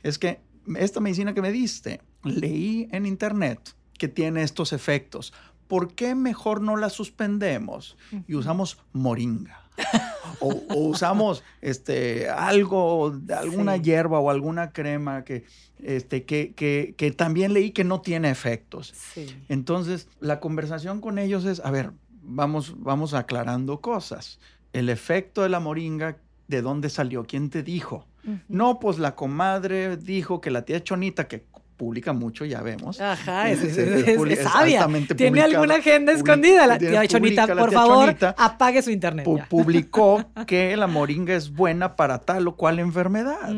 Es 0.02 0.20
que 0.20 0.42
esta 0.78 1.00
medicina 1.00 1.34
que 1.34 1.42
me 1.42 1.52
diste, 1.52 2.02
leí 2.24 2.88
en 2.92 3.06
internet 3.06 3.60
que 3.98 4.08
tiene 4.08 4.44
estos 4.44 4.74
efectos. 4.74 5.34
¿Por 5.68 5.94
qué 5.94 6.14
mejor 6.16 6.62
no 6.62 6.76
la 6.78 6.90
suspendemos 6.90 7.98
y 8.28 8.36
usamos 8.36 8.78
moringa? 8.92 9.60
o, 10.40 10.50
o 10.70 10.80
usamos 10.90 11.44
este, 11.62 12.30
algo, 12.30 13.14
alguna 13.36 13.76
Sí. 13.78 13.82
hierba 13.82 14.20
o 14.20 14.30
alguna 14.30 14.72
crema 14.72 15.24
que, 15.24 15.46
este, 15.80 16.26
que, 16.26 16.54
que, 16.54 16.94
que 16.96 17.12
también 17.12 17.54
leí 17.54 17.72
que 17.72 17.84
no 17.84 18.02
tiene 18.02 18.30
efectos. 18.30 18.94
Sí. 19.14 19.26
Entonces, 19.50 20.08
la 20.20 20.40
conversación 20.40 21.02
con 21.02 21.18
ellos 21.18 21.46
es, 21.46 21.60
a 21.62 21.72
ver, 21.72 21.92
vamos, 22.22 22.76
vamos 22.78 23.14
aclarando 23.16 23.82
cosas. 23.82 24.40
El 24.74 24.90
efecto 24.90 25.42
de 25.42 25.50
la 25.50 25.60
moringa, 25.60 26.18
¿de 26.48 26.62
dónde 26.62 26.90
salió? 26.90 27.24
¿Quién 27.24 27.50
te 27.50 27.64
dijo? 27.64 28.06
No, 28.48 28.80
pues 28.80 29.00
la 29.00 29.16
comadre 29.16 29.98
dijo 29.98 30.40
que 30.42 30.52
la 30.52 30.64
tía 30.64 30.84
Chonita, 30.84 31.28
que 31.28 31.46
publica 31.76 32.14
mucho, 32.14 32.46
ya 32.46 32.62
vemos. 32.62 33.02
Ajá, 33.02 33.50
es, 33.50 33.62
es- 33.64 33.78
Es- 33.78 34.08
es- 34.08 34.40
sabia. 34.44 34.88
Tiene 35.18 35.42
alguna 35.42 35.76
agenda 35.76 36.14
escondida. 36.14 36.66
La 36.68 36.78
tía 36.78 37.06
Chonita, 37.08 37.48
por 37.48 37.70
tía 37.70 37.80
favor, 37.80 38.06
Chonita. 38.06 38.36
apague 38.38 38.82
su 38.82 38.92
internet. 38.92 39.26
Pu- 39.26 39.38
ya. 39.40 39.50
publicó 39.50 40.24
que 40.48 40.78
la 40.78 40.88
moringa 40.88 41.34
es 41.36 41.52
buena 41.52 41.96
para 41.96 42.20
tal 42.20 42.48
o 42.48 42.56
cual 42.56 42.80
enfermedad. 42.80 43.52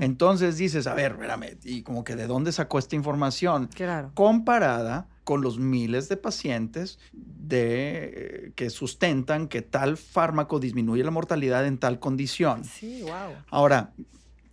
Entonces 0.00 0.56
dices, 0.58 0.86
a 0.86 0.94
ver, 0.94 1.12
espérame, 1.12 1.56
y 1.64 1.82
como 1.82 2.04
que 2.04 2.16
de 2.16 2.26
dónde 2.26 2.52
sacó 2.52 2.78
esta 2.78 2.96
información 2.96 3.68
Claro. 3.74 4.10
comparada 4.14 5.06
con 5.24 5.40
los 5.42 5.58
miles 5.58 6.08
de 6.08 6.16
pacientes 6.16 6.98
de, 7.12 8.12
eh, 8.14 8.52
que 8.54 8.70
sustentan 8.70 9.48
que 9.48 9.62
tal 9.62 9.96
fármaco 9.96 10.60
disminuye 10.60 11.02
la 11.02 11.10
mortalidad 11.10 11.66
en 11.66 11.78
tal 11.78 11.98
condición. 11.98 12.64
Sí, 12.64 13.02
wow. 13.02 13.34
Ahora, 13.50 13.92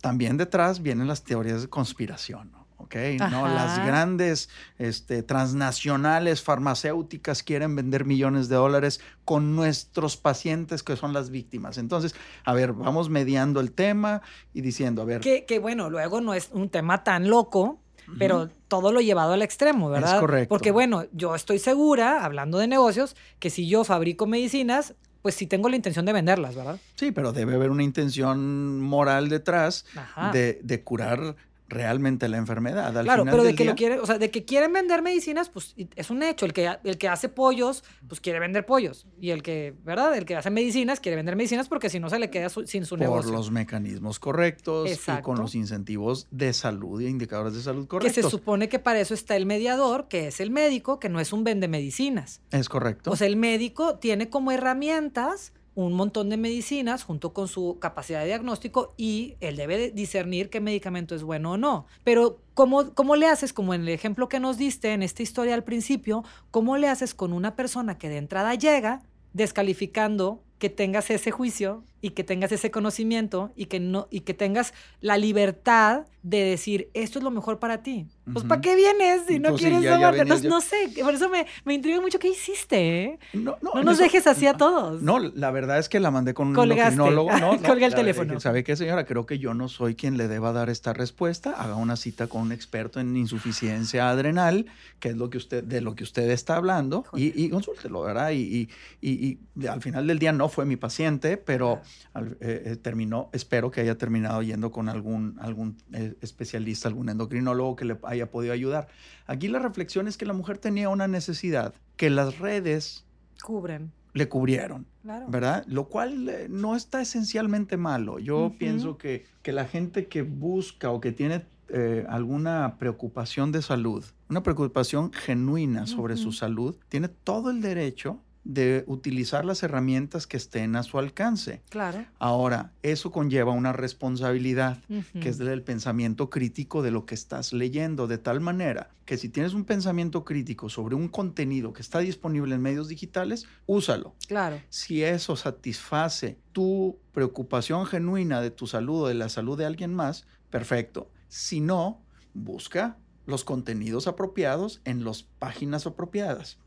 también 0.00 0.36
detrás 0.36 0.82
vienen 0.82 1.06
las 1.06 1.22
teorías 1.22 1.62
de 1.62 1.68
conspiración, 1.68 2.50
¿no? 2.50 2.62
¿ok? 2.78 2.96
¿no? 3.30 3.48
Las 3.48 3.84
grandes 3.86 4.48
este, 4.78 5.22
transnacionales 5.22 6.42
farmacéuticas 6.42 7.42
quieren 7.42 7.74
vender 7.76 8.04
millones 8.04 8.48
de 8.48 8.56
dólares 8.56 9.00
con 9.24 9.56
nuestros 9.56 10.16
pacientes 10.16 10.82
que 10.82 10.96
son 10.96 11.12
las 11.12 11.30
víctimas. 11.30 11.78
Entonces, 11.78 12.14
a 12.44 12.52
ver, 12.52 12.72
vamos 12.72 13.08
mediando 13.08 13.60
el 13.60 13.72
tema 13.72 14.22
y 14.52 14.60
diciendo, 14.60 15.02
a 15.02 15.04
ver, 15.04 15.20
Que, 15.20 15.44
que 15.44 15.58
bueno, 15.58 15.90
luego 15.90 16.20
no 16.20 16.34
es 16.34 16.50
un 16.52 16.68
tema 16.68 17.04
tan 17.04 17.28
loco, 17.28 17.81
pero 18.18 18.48
todo 18.68 18.92
lo 18.92 19.00
llevado 19.00 19.32
al 19.32 19.42
extremo, 19.42 19.90
¿verdad? 19.90 20.20
correcto. 20.20 20.48
Porque 20.48 20.70
bueno, 20.70 21.04
yo 21.12 21.34
estoy 21.34 21.58
segura, 21.58 22.24
hablando 22.24 22.58
de 22.58 22.66
negocios, 22.66 23.16
que 23.38 23.50
si 23.50 23.68
yo 23.68 23.84
fabrico 23.84 24.26
medicinas, 24.26 24.94
pues 25.22 25.34
sí 25.34 25.46
tengo 25.46 25.68
la 25.68 25.76
intención 25.76 26.04
de 26.04 26.12
venderlas, 26.12 26.54
¿verdad? 26.54 26.78
sí, 26.96 27.12
pero 27.12 27.32
debe 27.32 27.54
haber 27.54 27.70
una 27.70 27.84
intención 27.84 28.80
moral 28.80 29.28
detrás 29.28 29.86
de, 30.32 30.58
de 30.62 30.82
curar 30.82 31.36
realmente 31.72 32.28
la 32.28 32.36
enfermedad. 32.36 32.96
Al 32.96 33.04
claro, 33.04 33.22
final 33.24 33.32
pero 33.34 33.44
de 33.44 33.54
que 33.54 33.64
lo 33.64 33.74
quieren, 33.74 33.98
o 34.00 34.06
sea, 34.06 34.18
de 34.18 34.30
que 34.30 34.44
quieren 34.44 34.72
vender 34.72 35.02
medicinas, 35.02 35.48
pues 35.48 35.74
es 35.96 36.10
un 36.10 36.22
hecho. 36.22 36.46
El 36.46 36.52
que, 36.52 36.70
el 36.84 36.98
que 36.98 37.08
hace 37.08 37.28
pollos, 37.28 37.82
pues 38.08 38.20
quiere 38.20 38.38
vender 38.38 38.64
pollos. 38.66 39.06
Y 39.20 39.30
el 39.30 39.42
que, 39.42 39.74
¿verdad? 39.84 40.16
El 40.16 40.24
que 40.24 40.36
hace 40.36 40.50
medicinas, 40.50 41.00
quiere 41.00 41.16
vender 41.16 41.34
medicinas 41.36 41.68
porque 41.68 41.88
si 41.90 41.98
no 41.98 42.08
se 42.10 42.18
le 42.18 42.30
queda 42.30 42.48
su- 42.48 42.66
sin 42.66 42.84
su 42.84 42.90
por 42.96 43.00
negocio. 43.00 43.32
los 43.32 43.50
mecanismos 43.50 44.18
correctos 44.18 44.90
y 45.08 45.22
con 45.22 45.38
los 45.38 45.54
incentivos 45.54 46.26
de 46.30 46.52
salud 46.52 47.00
y 47.00 47.06
indicadores 47.06 47.54
de 47.54 47.62
salud 47.62 47.82
que 47.82 47.88
correctos. 47.88 48.24
se 48.24 48.30
supone 48.30 48.68
que 48.68 48.78
para 48.78 49.00
eso 49.00 49.14
está 49.14 49.36
el 49.36 49.46
mediador, 49.46 50.08
que 50.08 50.28
es 50.28 50.40
el 50.40 50.50
médico, 50.50 50.98
que 51.00 51.08
no 51.08 51.20
es 51.20 51.32
un 51.32 51.44
vende 51.44 51.68
medicinas. 51.68 52.40
Es 52.50 52.68
correcto. 52.68 53.10
O 53.10 53.16
sea, 53.16 53.26
el 53.26 53.36
médico 53.36 53.98
tiene 53.98 54.28
como 54.28 54.52
herramientas 54.52 55.52
un 55.74 55.92
montón 55.94 56.28
de 56.28 56.36
medicinas 56.36 57.04
junto 57.04 57.32
con 57.32 57.48
su 57.48 57.78
capacidad 57.80 58.20
de 58.20 58.26
diagnóstico 58.26 58.94
y 58.96 59.36
él 59.40 59.56
debe 59.56 59.78
de 59.78 59.90
discernir 59.90 60.50
qué 60.50 60.60
medicamento 60.60 61.14
es 61.14 61.22
bueno 61.22 61.52
o 61.52 61.56
no. 61.56 61.86
Pero 62.04 62.40
¿cómo, 62.54 62.94
¿cómo 62.94 63.16
le 63.16 63.26
haces, 63.26 63.52
como 63.52 63.74
en 63.74 63.82
el 63.82 63.88
ejemplo 63.88 64.28
que 64.28 64.40
nos 64.40 64.58
diste 64.58 64.92
en 64.92 65.02
esta 65.02 65.22
historia 65.22 65.54
al 65.54 65.64
principio, 65.64 66.24
cómo 66.50 66.76
le 66.76 66.88
haces 66.88 67.14
con 67.14 67.32
una 67.32 67.56
persona 67.56 67.98
que 67.98 68.08
de 68.08 68.18
entrada 68.18 68.54
llega 68.54 69.02
descalificando 69.32 70.42
que 70.62 70.70
tengas 70.70 71.10
ese 71.10 71.32
juicio 71.32 71.82
y 72.00 72.10
que 72.10 72.22
tengas 72.22 72.52
ese 72.52 72.70
conocimiento 72.70 73.50
y 73.56 73.66
que 73.66 73.80
no 73.80 74.06
y 74.12 74.20
que 74.20 74.32
tengas 74.32 74.74
la 75.00 75.16
libertad 75.18 76.06
de 76.22 76.44
decir 76.44 76.88
esto 76.94 77.18
es 77.18 77.24
lo 77.24 77.32
mejor 77.32 77.58
para 77.58 77.82
ti. 77.82 78.06
Pues. 78.32 78.44
¿para 78.44 78.60
qué 78.60 78.76
vienes 78.76 79.22
si 79.26 79.40
no 79.40 79.48
Pues 79.50 79.60
quieres 79.62 79.82
ya- 79.82 79.98
ya 79.98 80.12
tomarte? 80.12 80.48
No, 80.48 80.60
sé, 80.60 80.76
por 81.02 81.12
eso 81.12 81.28
me, 81.28 81.44
me 81.64 81.74
intriga 81.74 82.00
mucho 82.00 82.20
qué 82.20 82.28
hiciste, 82.28 83.02
¿eh? 83.02 83.18
no, 83.32 83.56
no, 83.60 83.70
No 83.74 83.82
nos 83.82 83.94
eso- 83.94 84.04
dejes 84.04 84.28
así 84.28 84.46
a 84.46 84.54
todos. 84.56 85.02
No, 85.02 85.18
la 85.18 85.50
verdad 85.50 85.80
es 85.80 85.88
que 85.88 85.98
la 85.98 86.12
mandé 86.12 86.32
con 86.32 86.48
un 86.56 86.56
endocrinólogo. 86.70 87.30
No, 87.40 87.60
Colgué 87.60 87.86
el 87.86 87.94
teléfono. 87.96 88.38
¿Sabe 88.38 88.62
qué, 88.62 88.76
señora? 88.76 89.04
Creo 89.04 89.26
que 89.26 89.40
yo 89.40 89.52
no 89.54 89.68
soy 89.68 89.96
quien 89.96 90.16
le 90.16 90.28
deba 90.28 90.52
dar 90.52 90.70
esta 90.70 90.92
respuesta. 90.92 91.50
Haga 91.58 91.74
una 91.74 91.96
cita 91.96 92.28
con 92.28 92.42
un 92.42 92.52
experto 92.52 93.00
en 93.00 93.16
insuficiencia 93.16 94.08
adrenal, 94.08 94.66
que 95.00 95.08
es 95.08 95.16
lo 95.16 95.28
que 95.28 95.38
usted, 95.38 95.64
de 95.64 95.80
lo 95.80 95.96
que 95.96 96.04
usted 96.04 96.30
está 96.30 96.54
hablando, 96.54 97.04
y, 97.14 97.32
y 97.44 97.48
consúltelo, 97.50 98.02
¿verdad? 98.02 98.30
Y, 98.30 98.68
y- 99.00 99.10
y- 99.10 99.38
y 99.60 99.66
al 99.66 99.82
final 99.82 100.06
del 100.06 100.20
día 100.20 100.30
no 100.32 100.48
fue 100.52 100.64
mi 100.64 100.76
paciente, 100.76 101.36
pero 101.36 101.80
al- 102.12 102.36
eh, 102.40 102.62
eh, 102.66 102.76
terminó, 102.76 103.28
espero 103.32 103.70
que 103.70 103.80
haya 103.80 103.98
terminado 103.98 104.42
yendo 104.42 104.70
con 104.70 104.88
algún, 104.88 105.36
algún 105.40 105.76
eh, 105.92 106.14
especialista, 106.20 106.88
algún 106.88 107.08
endocrinólogo 107.08 107.74
que 107.76 107.84
le 107.86 107.98
haya 108.04 108.30
podido 108.30 108.52
ayudar. 108.52 108.88
Aquí 109.26 109.48
la 109.48 109.58
reflexión 109.58 110.06
es 110.08 110.16
que 110.16 110.26
la 110.26 110.32
mujer 110.32 110.58
tenía 110.58 110.88
una 110.88 111.08
necesidad 111.08 111.74
que 111.96 112.10
las 112.10 112.38
redes 112.38 113.04
Cubren, 113.42 113.90
le 114.12 114.28
cubrieron. 114.28 114.86
claro. 115.02 115.26
¿verdad? 115.28 115.64
Lo 115.66 115.88
cual 115.88 116.30
no 116.50 116.76
está 116.76 117.00
esencialmente 117.02 117.76
malo. 117.76 118.18
Yo 118.20 118.54
pienso 118.58 118.96
que, 118.98 119.24
que 119.42 119.52
la 119.52 119.64
gente 119.64 120.06
que 120.06 120.22
busca 120.22 120.90
o 120.90 121.00
que 121.00 121.10
tiene 121.12 121.44
eh, 121.74 122.04
alguna 122.08 122.76
preocupación 122.78 123.50
de 123.50 123.62
salud, 123.62 124.04
una 124.28 124.42
preocupación 124.42 125.12
genuina 125.12 125.86
sobre 125.86 126.16
su 126.16 126.30
salud, 126.32 126.76
tiene 126.88 127.08
todo 127.08 127.50
el 127.50 127.62
derecho 127.62 128.20
de 128.44 128.84
utilizar 128.86 129.44
las 129.44 129.62
herramientas 129.62 130.26
que 130.26 130.36
estén 130.36 130.76
a 130.76 130.82
su 130.82 130.98
alcance. 130.98 131.62
Claro. 131.68 132.04
Ahora, 132.18 132.72
eso 132.82 133.10
conlleva 133.12 133.52
una 133.52 133.72
responsabilidad 133.72 134.78
que 135.20 135.28
es 135.28 135.38
del 135.38 135.62
pensamiento 135.62 136.30
crítico 136.30 136.82
de 136.82 136.90
lo 136.90 137.06
que 137.06 137.14
estás 137.14 137.52
leyendo, 137.52 138.06
de 138.06 138.18
tal 138.18 138.40
manera 138.40 138.90
que 139.04 139.16
si 139.16 139.28
tienes 139.28 139.54
un 139.54 139.64
pensamiento 139.64 140.24
crítico 140.24 140.68
sobre 140.68 140.94
un 140.94 141.08
contenido 141.08 141.72
que 141.72 141.82
está 141.82 141.98
disponible 141.98 142.54
en 142.54 142.62
medios 142.62 142.88
digitales, 142.88 143.46
úsalo. 143.66 144.14
Claro. 144.26 144.60
Si 144.68 145.02
eso 145.02 145.36
satisface 145.36 146.38
tu 146.52 146.98
preocupación 147.12 147.86
genuina 147.86 148.40
de 148.40 148.50
tu 148.50 148.66
salud 148.66 149.02
o 149.02 149.08
de 149.08 149.14
la 149.14 149.28
salud 149.28 149.58
de 149.58 149.66
alguien 149.66 149.94
más, 149.94 150.26
perfecto. 150.50 151.10
Si 151.28 151.60
no, 151.60 152.00
busca 152.34 152.96
los 153.24 153.44
contenidos 153.44 154.08
apropiados 154.08 154.80
en 154.84 155.04
las 155.04 155.22
páginas 155.22 155.86
apropiadas. 155.86 156.58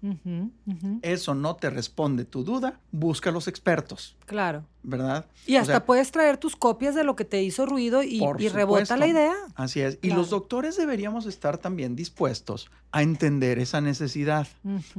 Eso 1.02 1.36
no 1.36 1.56
te 1.56 1.70
responde 1.70 2.26
tu 2.26 2.44
duda, 2.44 2.80
busca 2.92 3.30
a 3.30 3.34
los 3.34 3.48
expertos, 3.48 4.16
Claro. 4.26 4.64
¿verdad? 4.84 5.26
Y 5.46 5.56
O 5.58 5.60
hasta 5.60 5.74
sea, 5.74 5.86
puedes 5.86 6.12
traer 6.12 6.38
tus 6.38 6.56
copias 6.56 6.96
de 6.96 7.04
lo 7.04 7.16
que 7.16 7.26
te 7.26 7.44
hizo 7.44 7.66
ruido 7.66 8.04
y, 8.04 8.20
rebota 8.50 8.96
la 8.98 9.08
idea. 9.08 9.34
Así 9.56 9.82
es. 9.82 10.00
Y 10.02 10.12
los 10.12 10.30
doctores 10.30 10.78
deberíamos 10.78 11.26
estar 11.26 11.58
también 11.58 11.96
dispuestos 11.96 12.70
a 12.92 13.02
entender 13.04 13.60
esa 13.60 13.82
necesidad, 13.82 14.48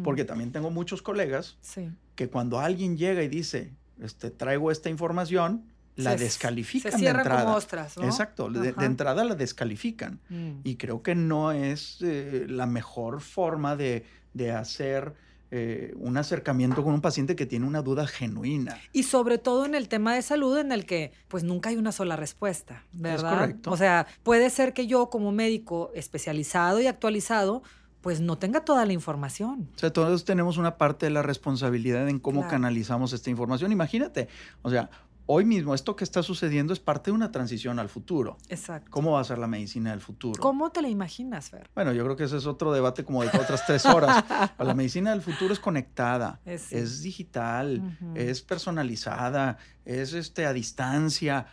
porque 0.04 0.24
también 0.24 0.52
tengo 0.52 0.70
muchos 0.70 1.02
colegas 1.02 1.56
Sí. 1.62 1.88
que 2.14 2.28
cuando 2.28 2.60
alguien 2.60 2.96
llega 2.96 3.22
y 3.22 3.28
dice, 3.28 3.72
este, 4.02 4.30
traigo 4.30 4.70
esta 4.70 4.90
información, 4.90 5.64
la 5.96 6.12
Se- 6.12 6.24
descalifican 6.24 6.92
Se 6.92 6.96
de 6.98 7.02
cierran 7.02 7.20
entrada. 7.22 7.44
como 7.44 7.56
ostras, 7.56 7.96
¿no? 7.96 8.04
Exacto, 8.04 8.48
de, 8.50 8.72
de 8.72 8.84
entrada 8.84 9.24
la 9.24 9.34
descalifican. 9.34 10.20
Mm. 10.28 10.50
Y 10.64 10.76
creo 10.76 11.02
que 11.02 11.14
no 11.14 11.52
es 11.52 11.98
eh, 12.02 12.46
la 12.48 12.66
mejor 12.66 13.20
forma 13.20 13.76
de, 13.76 14.04
de 14.34 14.52
hacer 14.52 15.14
eh, 15.52 15.94
un 15.98 16.16
acercamiento 16.16 16.82
con 16.82 16.92
un 16.92 17.00
paciente 17.00 17.36
que 17.36 17.46
tiene 17.46 17.66
una 17.66 17.80
duda 17.80 18.06
genuina. 18.06 18.76
Y 18.92 19.04
sobre 19.04 19.38
todo 19.38 19.64
en 19.64 19.74
el 19.76 19.88
tema 19.88 20.14
de 20.14 20.22
salud 20.22 20.58
en 20.58 20.72
el 20.72 20.84
que 20.86 21.12
pues 21.28 21.44
nunca 21.44 21.70
hay 21.70 21.76
una 21.76 21.92
sola 21.92 22.16
respuesta, 22.16 22.82
¿verdad? 22.92 23.32
Es 23.32 23.38
correcto. 23.38 23.70
O 23.70 23.76
sea, 23.76 24.06
puede 24.24 24.50
ser 24.50 24.72
que 24.74 24.86
yo 24.88 25.08
como 25.08 25.30
médico 25.32 25.92
especializado 25.94 26.80
y 26.80 26.88
actualizado 26.88 27.62
pues 28.00 28.20
no 28.20 28.38
tenga 28.38 28.64
toda 28.64 28.86
la 28.86 28.92
información. 28.92 29.68
O 29.74 29.78
sea, 29.78 29.92
todos 29.92 30.24
tenemos 30.24 30.58
una 30.58 30.76
parte 30.78 31.06
de 31.06 31.10
la 31.10 31.22
responsabilidad 31.22 32.08
en 32.08 32.20
cómo 32.20 32.40
Claro. 32.42 32.50
canalizamos 32.52 33.12
esta 33.12 33.30
información. 33.30 33.72
Imagínate, 33.72 34.28
o 34.62 34.70
sea, 34.70 34.90
hoy 35.26 35.44
mismo 35.44 35.74
esto 35.74 35.96
que 35.96 36.04
está 36.04 36.22
sucediendo 36.22 36.72
es 36.72 36.78
parte 36.80 37.10
de 37.10 37.14
una 37.14 37.30
transición 37.32 37.78
al 37.78 37.88
futuro. 37.88 38.38
Exacto. 38.48 38.90
¿Cómo 38.90 39.12
va 39.12 39.20
a 39.20 39.24
ser 39.24 39.38
la 39.38 39.46
medicina 39.46 39.90
del 39.90 40.00
futuro? 40.00 40.40
¿Cómo 40.40 40.70
te 40.70 40.82
la 40.82 40.88
imaginas, 40.88 41.50
Fer? 41.50 41.68
Bueno, 41.74 41.92
yo 41.92 42.04
creo 42.04 42.16
que 42.16 42.24
ese 42.24 42.36
es 42.36 42.46
otro 42.46 42.72
debate 42.72 43.04
como 43.04 43.22
de 43.22 43.28
otras 43.28 43.66
tres 43.66 43.84
horas. 43.86 44.24
La 44.58 44.74
medicina 44.74 45.10
del 45.10 45.22
futuro 45.22 45.52
es 45.52 45.60
conectada, 45.60 46.40
Es- 46.44 46.72
es, 46.72 47.02
digital, 47.02 47.98
es 48.14 48.40
personalizada, 48.42 49.58
es 49.84 50.12
este, 50.12 50.46
a 50.46 50.52
distancia. 50.52 51.46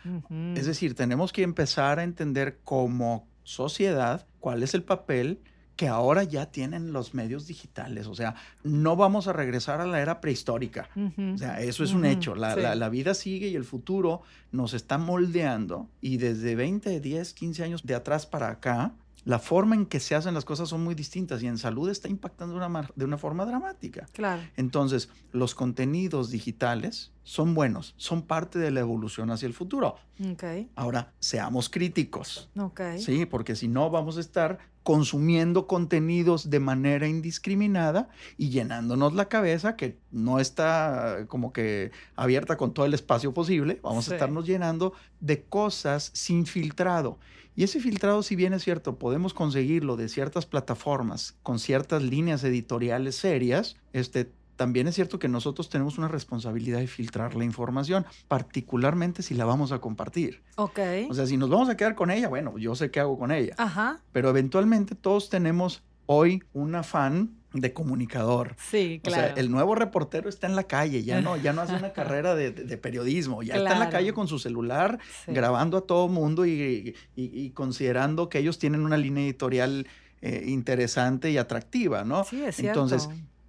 Es 0.54 0.66
decir, 0.66 0.94
tenemos 0.94 1.32
que 1.32 1.42
empezar 1.42 1.98
a 1.98 2.02
entender 2.04 2.60
como 2.64 3.26
sociedad 3.42 4.26
cuál 4.40 4.62
es 4.62 4.74
el 4.74 4.82
papel 4.84 5.40
que 5.76 5.88
ahora 5.88 6.22
ya 6.24 6.46
tienen 6.46 6.92
los 6.92 7.14
medios 7.14 7.46
digitales. 7.46 8.06
O 8.06 8.14
sea, 8.14 8.34
no 8.62 8.94
vamos 8.96 9.26
a 9.26 9.32
regresar 9.32 9.80
a 9.80 9.86
la 9.86 10.00
era 10.00 10.20
prehistórica. 10.20 10.88
Ujú. 10.94 11.34
O 11.34 11.38
sea, 11.38 11.60
eso 11.60 11.82
es 11.84 11.92
un 11.92 12.00
Ujú, 12.04 12.10
hecho. 12.10 12.34
La, 12.34 12.54
sí. 12.54 12.60
la- 12.60 12.74
la 12.74 12.88
vida 12.88 13.14
sigue 13.14 13.48
y 13.48 13.56
el 13.56 13.64
futuro 13.64 14.22
nos 14.52 14.72
está 14.74 14.98
moldeando. 14.98 15.88
Y 16.00 16.18
desde 16.18 16.54
20, 16.54 17.00
10, 17.00 17.32
15 17.34 17.64
años 17.64 17.82
de 17.84 17.94
atrás 17.94 18.26
para 18.26 18.48
acá, 18.50 18.92
la 19.24 19.38
forma 19.38 19.74
en 19.74 19.86
que 19.86 20.00
se 20.00 20.14
hacen 20.14 20.34
las 20.34 20.44
cosas 20.44 20.68
son 20.68 20.84
muy 20.84 20.94
distintas 20.94 21.42
y 21.42 21.46
en 21.46 21.56
salud 21.56 21.88
está 21.88 22.08
impactando 22.08 22.58
de 22.60 22.66
una, 22.66 22.90
de 22.94 23.04
una 23.06 23.16
forma 23.16 23.46
dramática. 23.46 24.06
Claro. 24.12 24.42
Entonces, 24.56 25.08
los 25.32 25.54
contenidos 25.54 26.30
digitales 26.30 27.10
son 27.22 27.54
buenos, 27.54 27.94
son 27.96 28.20
parte 28.22 28.58
de 28.58 28.70
la 28.70 28.80
evolución 28.80 29.30
hacia 29.30 29.46
el 29.46 29.54
futuro. 29.54 29.96
Ok. 30.30 30.44
Ahora, 30.76 31.14
seamos 31.20 31.70
críticos. 31.70 32.50
Ok. 32.58 32.80
Sí, 32.98 33.24
porque 33.24 33.56
si 33.56 33.66
no 33.66 33.88
vamos 33.88 34.18
a 34.18 34.20
estar 34.20 34.58
consumiendo 34.84 35.66
contenidos 35.66 36.50
de 36.50 36.60
manera 36.60 37.08
indiscriminada 37.08 38.08
y 38.36 38.50
llenándonos 38.50 39.14
la 39.14 39.28
cabeza 39.28 39.74
que 39.76 39.98
no 40.12 40.38
está 40.38 41.24
como 41.26 41.52
que 41.52 41.90
abierta 42.14 42.56
con 42.56 42.72
todo 42.72 42.86
el 42.86 42.94
espacio 42.94 43.34
posible. 43.34 43.80
Vamos 43.82 44.04
Sí. 44.04 44.12
a 44.12 44.14
estarnos 44.14 44.46
llenando 44.46 44.92
de 45.20 45.42
cosas 45.42 46.10
sin 46.14 46.46
filtrado. 46.46 47.18
Y 47.56 47.64
ese 47.64 47.80
filtrado, 47.80 48.22
si 48.22 48.36
bien 48.36 48.52
es 48.52 48.62
cierto, 48.62 48.98
podemos 48.98 49.32
conseguirlo 49.32 49.96
de 49.96 50.08
ciertas 50.08 50.44
plataformas 50.44 51.36
con 51.42 51.58
ciertas 51.58 52.02
líneas 52.02 52.44
editoriales 52.44 53.16
serias, 53.16 53.76
este 53.92 54.30
también 54.56 54.86
es 54.88 54.94
cierto 54.94 55.18
que 55.18 55.28
nosotros 55.28 55.68
tenemos 55.68 55.98
una 55.98 56.08
responsabilidad 56.08 56.78
de 56.78 56.86
filtrar 56.86 57.34
la 57.34 57.44
información, 57.44 58.06
particularmente 58.28 59.22
si 59.22 59.34
la 59.34 59.44
vamos 59.44 59.72
a 59.72 59.80
compartir. 59.80 60.42
Ok. 60.56 60.78
O 61.08 61.14
sea, 61.14 61.26
si 61.26 61.36
nos 61.36 61.50
vamos 61.50 61.68
a 61.68 61.76
quedar 61.76 61.94
con 61.94 62.10
ella, 62.10 62.28
bueno, 62.28 62.56
yo 62.58 62.74
sé 62.74 62.90
qué 62.90 63.00
hago 63.00 63.18
con 63.18 63.32
ella. 63.32 63.54
Ajá. 63.58 64.00
Pero 64.12 64.28
eventualmente 64.30 64.94
todos 64.94 65.28
tenemos 65.30 65.82
hoy 66.06 66.42
un 66.52 66.74
afán 66.74 67.30
de 67.52 67.72
comunicador. 67.72 68.56
Sí, 68.58 69.00
O 69.04 69.08
claro. 69.08 69.28
sea, 69.28 69.34
el 69.36 69.50
nuevo 69.50 69.74
reportero 69.74 70.28
está 70.28 70.46
en 70.48 70.56
la 70.56 70.64
calle, 70.64 71.04
ya 71.04 71.20
no, 71.20 71.36
ya 71.36 71.52
no 71.52 71.62
hace 71.62 71.74
una 71.76 71.92
carrera 71.94 72.34
de, 72.34 72.50
de- 72.50 72.64
de 72.64 72.76
periodismo, 72.76 73.42
ya 73.42 73.54
está 73.56 73.72
en 73.74 73.78
la 73.78 73.90
calle 73.90 74.12
con 74.12 74.26
su 74.28 74.38
celular, 74.38 74.98
Sí. 75.24 75.32
grabando 75.32 75.78
a 75.78 75.80
todo 75.86 76.08
mundo 76.08 76.46
y, 76.46 76.94
y- 77.16 77.24
y 77.44 77.50
considerando 77.50 78.28
que 78.28 78.38
ellos 78.40 78.58
tienen 78.58 78.84
una 78.84 78.96
línea 78.96 79.24
editorial 79.24 79.86
eh, 80.20 80.44
interesante 80.48 81.30
y 81.30 81.38
atractiva, 81.38 82.02
¿no? 82.02 82.24
Sí, 82.24 82.42
es 82.42 82.56
cierto. 82.56 82.82
Entonces, 82.82 83.08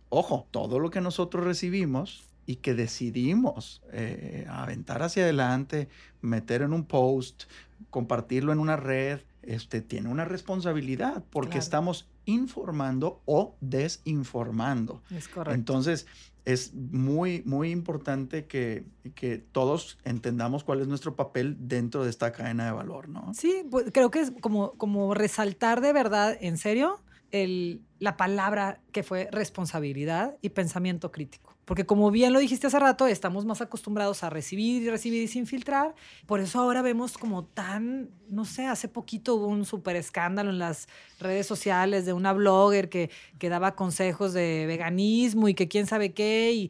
ojo, 0.10 0.48
todo 0.52 0.80
lo 0.80 0.90
que 0.90 1.02
nosotros 1.02 1.44
recibimos 1.44 2.24
y 2.46 2.58
que 2.58 2.74
decidimos 2.76 3.82
eh, 3.92 4.46
aventar 4.50 5.02
hacia 5.02 5.24
adelante, 5.24 5.90
meter 6.22 6.62
en 6.62 6.74
un 6.74 6.86
post, 6.86 7.44
compartirlo 7.90 8.52
en 8.52 8.60
una 8.60 8.76
red, 8.76 9.22
este, 9.42 9.82
tiene 9.82 10.10
una 10.10 10.26
responsabilidad 10.26 11.24
porque 11.30 11.50
Claro. 11.52 11.64
estamos 11.64 12.08
informando 12.26 13.22
o 13.26 13.56
desinformando. 13.62 15.02
es 15.12 15.28
correcto. 15.28 15.54
Entonces, 15.56 16.08
es 16.46 16.74
muy, 16.76 17.42
muy 17.46 17.72
importante 17.72 18.46
que, 18.46 18.86
que 19.16 19.40
todos 19.40 19.98
entendamos 20.04 20.64
cuál 20.64 20.82
es 20.82 20.88
nuestro 20.88 21.16
papel 21.16 21.56
dentro 21.60 22.04
de 22.04 22.10
esta 22.12 22.32
cadena 22.32 22.66
de 22.66 22.72
valor, 22.72 23.10
¿no? 23.10 23.34
Sí, 23.34 23.64
pues 23.70 23.86
creo 23.92 24.12
que 24.12 24.20
es 24.22 24.32
como, 24.42 24.74
como 24.74 25.14
resaltar 25.16 25.82
de 25.82 25.92
verdad, 25.94 26.38
en 26.40 26.58
serio, 26.58 27.02
la 27.32 28.18
palabra 28.18 28.82
que 28.92 29.04
fue 29.04 29.28
responsabilidad 29.32 30.38
y 30.42 30.50
pensamiento 30.50 31.12
crítico. 31.12 31.56
Porque 31.66 31.88
como 31.88 32.12
bien 32.12 32.32
lo 32.32 32.40
dijiste 32.40 32.68
hace 32.68 32.80
rato, 32.80 33.08
estamos 33.08 33.44
más 33.46 33.60
acostumbrados 33.60 34.24
a 34.24 34.30
recibir 34.30 34.84
y 34.84 34.90
recibir 34.90 35.24
y 35.24 35.28
sin 35.28 35.48
filtrar. 35.48 35.96
Por 36.28 36.40
eso 36.40 36.60
ahora 36.60 36.84
vemos 36.84 37.18
como 37.18 37.44
tan, 37.44 38.12
no 38.30 38.46
sé, 38.46 38.68
hace 38.68 38.88
poquito 38.88 39.36
hubo 39.36 39.48
un 39.48 39.66
súper 39.66 39.96
escándalo 39.96 40.52
en 40.52 40.60
las 40.60 40.88
redes 41.20 41.48
sociales 41.48 42.06
de 42.06 42.14
una 42.14 42.34
blogger 42.34 42.90
que, 42.90 43.10
daba 43.42 43.76
consejos 43.76 44.34
de 44.34 44.66
veganismo 44.68 45.48
y 45.48 45.54
que 45.54 45.68
quién 45.68 45.88
sabe 45.88 46.14
qué. 46.14 46.70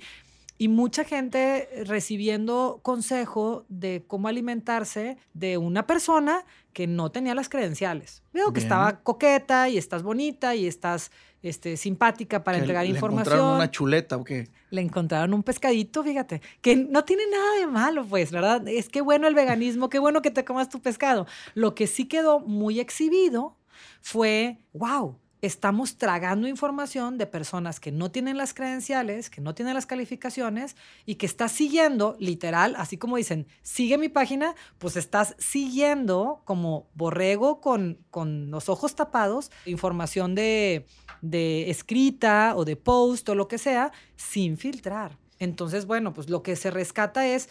Y 0.57 0.67
mucha 0.69 1.03
gente 1.03 1.67
recibiendo 1.85 2.79
consejo 2.81 3.65
de 3.67 4.03
cómo 4.07 4.27
alimentarse 4.27 5.17
de 5.33 5.57
una 5.57 5.85
persona 5.85 6.45
que 6.71 6.87
no 6.87 7.11
tenía 7.11 7.35
las 7.35 7.49
credenciales. 7.49 8.23
Veo 8.33 8.47
que 8.47 8.59
Bien. 8.59 8.65
estaba 8.65 8.99
coqueta 9.01 9.69
y 9.69 9.77
estás 9.77 10.03
bonita 10.03 10.55
y 10.55 10.67
estás 10.67 11.11
este, 11.41 11.77
simpática 11.77 12.43
para 12.43 12.57
Que 12.57 12.61
entregar 12.61 12.85
le 12.85 12.91
información. 12.91 13.33
encontraron 13.33 13.55
una 13.55 13.69
chuleta 13.69 14.17
o 14.17 14.23
qué? 14.23 14.49
Le 14.71 14.81
encontraron 14.81 15.33
un 15.33 15.43
pescadito, 15.43 16.03
fíjate, 16.03 16.41
que 16.61 16.75
no 16.75 17.03
tiene 17.05 17.23
nada 17.29 17.59
de 17.59 17.67
malo, 17.67 18.05
pues, 18.05 18.31
¿verdad? 18.31 18.67
Es 18.67 18.89
que 18.89 19.01
bueno 19.01 19.27
el 19.27 19.35
veganismo, 19.35 19.89
qué 19.89 19.99
bueno 19.99 20.21
que 20.21 20.31
te 20.31 20.43
comas 20.43 20.69
tu 20.69 20.81
pescado. 20.81 21.27
Lo 21.53 21.75
que 21.75 21.85
sí 21.87 22.05
quedó 22.05 22.39
muy 22.39 22.79
exhibido 22.79 23.57
fue, 24.01 24.57
wow, 24.73 25.17
estamos 25.41 25.97
tragando 25.97 26.47
información 26.47 27.17
de 27.17 27.27
personas 27.27 27.79
que 27.79 27.91
no 27.91 28.11
tienen 28.11 28.37
las 28.37 28.53
credenciales, 28.53 29.29
que 29.29 29.41
no 29.41 29.53
tienen 29.53 29.73
las 29.73 29.85
calificaciones 29.85 30.75
y 31.05 31.15
que 31.15 31.25
estás 31.25 31.51
siguiendo, 31.51 32.15
literal, 32.19 32.75
así 32.77 32.97
como 32.97 33.17
dicen, 33.17 33.47
sigue 33.61 33.97
mi 33.97 34.09
página, 34.09 34.55
pues 34.77 34.95
estás 34.95 35.35
siguiendo 35.37 36.41
como 36.45 36.87
borrego 36.93 37.61
con, 37.61 37.99
con 38.09 38.49
los 38.51 38.69
ojos 38.69 38.95
tapados, 38.95 39.51
información 39.65 40.35
de, 40.35 40.85
de 41.21 41.69
escrita 41.69 42.53
o 42.55 42.65
de 42.65 42.75
post 42.75 43.29
o 43.29 43.35
lo 43.35 43.47
que 43.47 43.57
sea, 43.57 43.91
sin 44.15 44.57
filtrar. 44.57 45.17
Entonces, 45.39 45.85
bueno, 45.85 46.13
pues 46.13 46.29
lo 46.29 46.43
que 46.43 46.55
se 46.55 46.71
rescata 46.71 47.27
es 47.27 47.49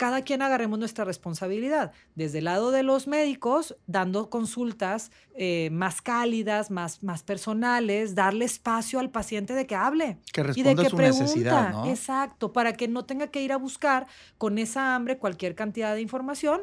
cada 0.00 0.22
quien 0.22 0.40
agarremos 0.40 0.78
nuestra 0.78 1.04
responsabilidad. 1.04 1.92
Desde 2.14 2.38
el 2.38 2.44
lado 2.44 2.70
de 2.70 2.82
los 2.82 3.06
médicos, 3.06 3.76
dando 3.86 4.30
consultas 4.30 5.12
eh, 5.34 5.68
más 5.72 6.00
cálidas, 6.00 6.70
más, 6.70 7.02
más 7.02 7.22
personales, 7.22 8.14
darle 8.14 8.46
espacio 8.46 8.98
al 8.98 9.10
paciente 9.10 9.52
de 9.52 9.66
que 9.66 9.74
hable. 9.74 10.16
Que 10.32 10.40
Y 10.40 10.44
de 10.44 10.46
responda 10.46 10.82
que 10.84 10.88
su 10.88 10.96
pregunta, 10.96 11.22
necesidad, 11.24 11.72
¿no? 11.72 11.86
exacto, 11.86 12.54
para 12.54 12.72
que 12.72 12.88
no 12.88 13.04
tenga 13.04 13.26
que 13.26 13.42
ir 13.42 13.52
a 13.52 13.58
buscar 13.58 14.06
con 14.38 14.56
esa 14.56 14.94
hambre 14.94 15.18
cualquier 15.18 15.54
cantidad 15.54 15.94
de 15.94 16.00
información. 16.00 16.62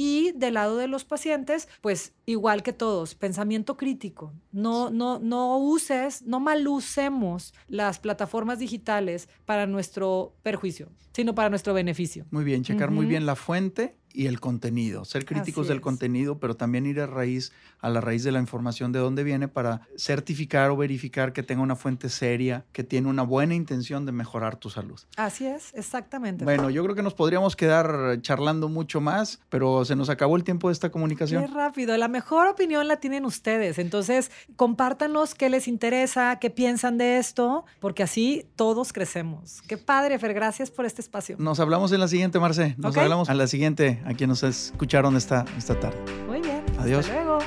Y 0.00 0.30
del 0.36 0.54
lado 0.54 0.76
de 0.76 0.86
los 0.86 1.04
pacientes, 1.04 1.68
pues 1.80 2.12
igual 2.24 2.62
que 2.62 2.72
todos, 2.72 3.16
pensamiento 3.16 3.76
crítico. 3.76 4.32
No, 4.52 4.90
no, 4.90 5.18
no 5.18 5.58
uses, 5.58 6.22
no 6.22 6.38
mal 6.38 6.68
usemos 6.68 7.52
las 7.66 7.98
plataformas 7.98 8.60
digitales 8.60 9.28
para 9.44 9.66
nuestro 9.66 10.36
perjuicio, 10.44 10.88
sino 11.12 11.34
para 11.34 11.50
nuestro 11.50 11.74
beneficio. 11.74 12.26
Muy 12.30 12.44
bien, 12.44 12.62
checar 12.62 12.92
muy 12.92 13.06
bien 13.06 13.26
la 13.26 13.34
fuente 13.34 13.96
y 14.12 14.26
el 14.26 14.40
contenido, 14.40 15.04
ser 15.04 15.24
críticos 15.24 15.62
Así 15.62 15.68
del 15.68 15.78
es. 15.78 15.82
contenido, 15.82 16.38
pero 16.38 16.56
también 16.56 16.86
ir 16.86 17.00
a 17.00 17.06
raíz 17.06 17.52
a 17.80 17.88
la 17.90 18.00
raíz 18.00 18.24
de 18.24 18.32
la 18.32 18.40
información 18.40 18.90
de 18.90 18.98
dónde 18.98 19.22
viene 19.22 19.46
para 19.46 19.82
certificar 19.96 20.70
o 20.70 20.76
verificar 20.76 21.32
que 21.32 21.44
tenga 21.44 21.62
una 21.62 21.76
fuente 21.76 22.08
seria, 22.08 22.64
que 22.72 22.82
tiene 22.82 23.08
una 23.08 23.22
buena 23.22 23.54
intención 23.54 24.04
de 24.04 24.10
mejorar 24.12 24.56
tu 24.56 24.68
salud. 24.70 24.98
Así 25.16 25.46
es, 25.46 25.72
exactamente. 25.74 26.44
Bueno, 26.44 26.70
yo 26.70 26.82
creo 26.82 26.96
que 26.96 27.02
nos 27.04 27.14
podríamos 27.14 27.54
quedar 27.54 28.20
charlando 28.22 28.68
mucho 28.68 29.00
más, 29.00 29.40
pero 29.48 29.84
se 29.84 29.94
nos 29.94 30.08
acabó 30.08 30.36
el 30.36 30.42
tiempo 30.42 30.68
de 30.68 30.72
esta 30.72 30.88
Qué 30.88 30.92
comunicación. 30.92 31.54
rápido. 31.54 31.96
La 31.96 32.08
mejor 32.08 32.48
opinión 32.48 32.88
la 32.88 32.96
tienen 32.96 33.24
ustedes. 33.24 33.78
Entonces, 33.78 34.30
compártanos 34.56 35.34
qué 35.34 35.48
les 35.48 35.68
interesa, 35.68 36.38
qué 36.40 36.50
piensan 36.50 36.98
de 36.98 37.18
esto, 37.18 37.64
porque 37.80 38.02
así 38.02 38.46
todos 38.56 38.92
crecemos. 38.92 39.62
Qué 39.68 39.76
padre, 39.78 40.18
Fer. 40.18 40.34
Gracias 40.34 40.70
por 40.70 40.84
este 40.84 41.00
espacio. 41.00 41.36
Nos 41.38 41.60
hablamos 41.60 41.92
en 41.92 42.00
la 42.00 42.08
siguiente, 42.08 42.40
Marce. 42.40 42.74
Nos 42.76 42.96
hablamos 42.96 43.28
a 43.30 43.34
la 43.34 43.46
siguiente, 43.46 43.97
a 44.04 44.14
quien 44.14 44.28
nos 44.28 44.42
escucharon 44.42 45.16
esta, 45.16 45.44
esta 45.56 45.78
tarde. 45.78 45.98
Muy 46.26 46.40
bien. 46.40 46.62
Adiós. 46.78 47.06
Hasta 47.06 47.22
luego. 47.22 47.38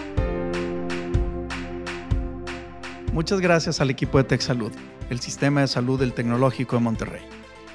Muchas 3.13 3.41
gracias 3.41 3.81
al 3.81 3.89
equipo 3.89 4.17
de 4.17 4.23
Tech 4.23 4.39
Salud, 4.39 4.71
el 5.09 5.19
sistema 5.19 5.61
de 5.61 5.67
salud 5.67 5.99
del 5.99 6.13
Tecnológico 6.13 6.77
de 6.77 6.81
Monterrey, 6.81 7.21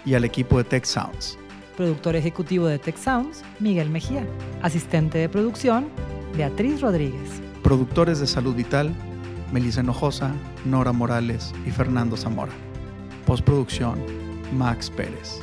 y 0.07 0.15
al 0.15 0.25
equipo 0.25 0.57
de 0.57 0.65
Tech 0.65 0.85
Sounds. 0.85 1.39
Productor 1.77 2.17
ejecutivo 2.17 2.67
de 2.67 2.79
Tech 2.79 2.97
Sounds, 2.97 3.43
Miguel 3.61 3.91
Mejía. 3.91 4.27
Asistente 4.63 5.19
de 5.19 5.29
producción, 5.29 5.89
Beatriz 6.37 6.81
Rodríguez. 6.81 7.43
Productores 7.63 8.19
de 8.19 8.27
Salud 8.27 8.55
Vital, 8.55 8.95
Melissa 9.53 9.83
Hinojosa, 9.83 10.33
Nora 10.65 10.93
Morales 10.93 11.53
y 11.67 11.71
Fernando 11.71 12.17
Zamora. 12.17 12.53
Postproducción, 13.27 14.03
Max 14.57 14.89
Pérez. 14.89 15.41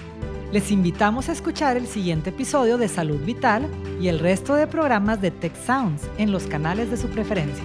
Les 0.54 0.70
invitamos 0.70 1.30
a 1.30 1.32
escuchar 1.32 1.78
el 1.78 1.88
siguiente 1.88 2.30
episodio 2.30 2.78
de 2.78 2.88
Salud 2.88 3.20
Vital 3.26 3.68
y 4.00 4.08
el 4.08 4.20
resto 4.20 4.54
de 4.54 4.68
programas 4.68 5.20
de 5.20 5.32
Tech 5.32 5.56
Sounds 5.56 6.04
en 6.20 6.32
los 6.32 6.44
canales 6.44 6.92
de 6.92 6.98
su 6.98 7.08
preferencia. 7.08 7.64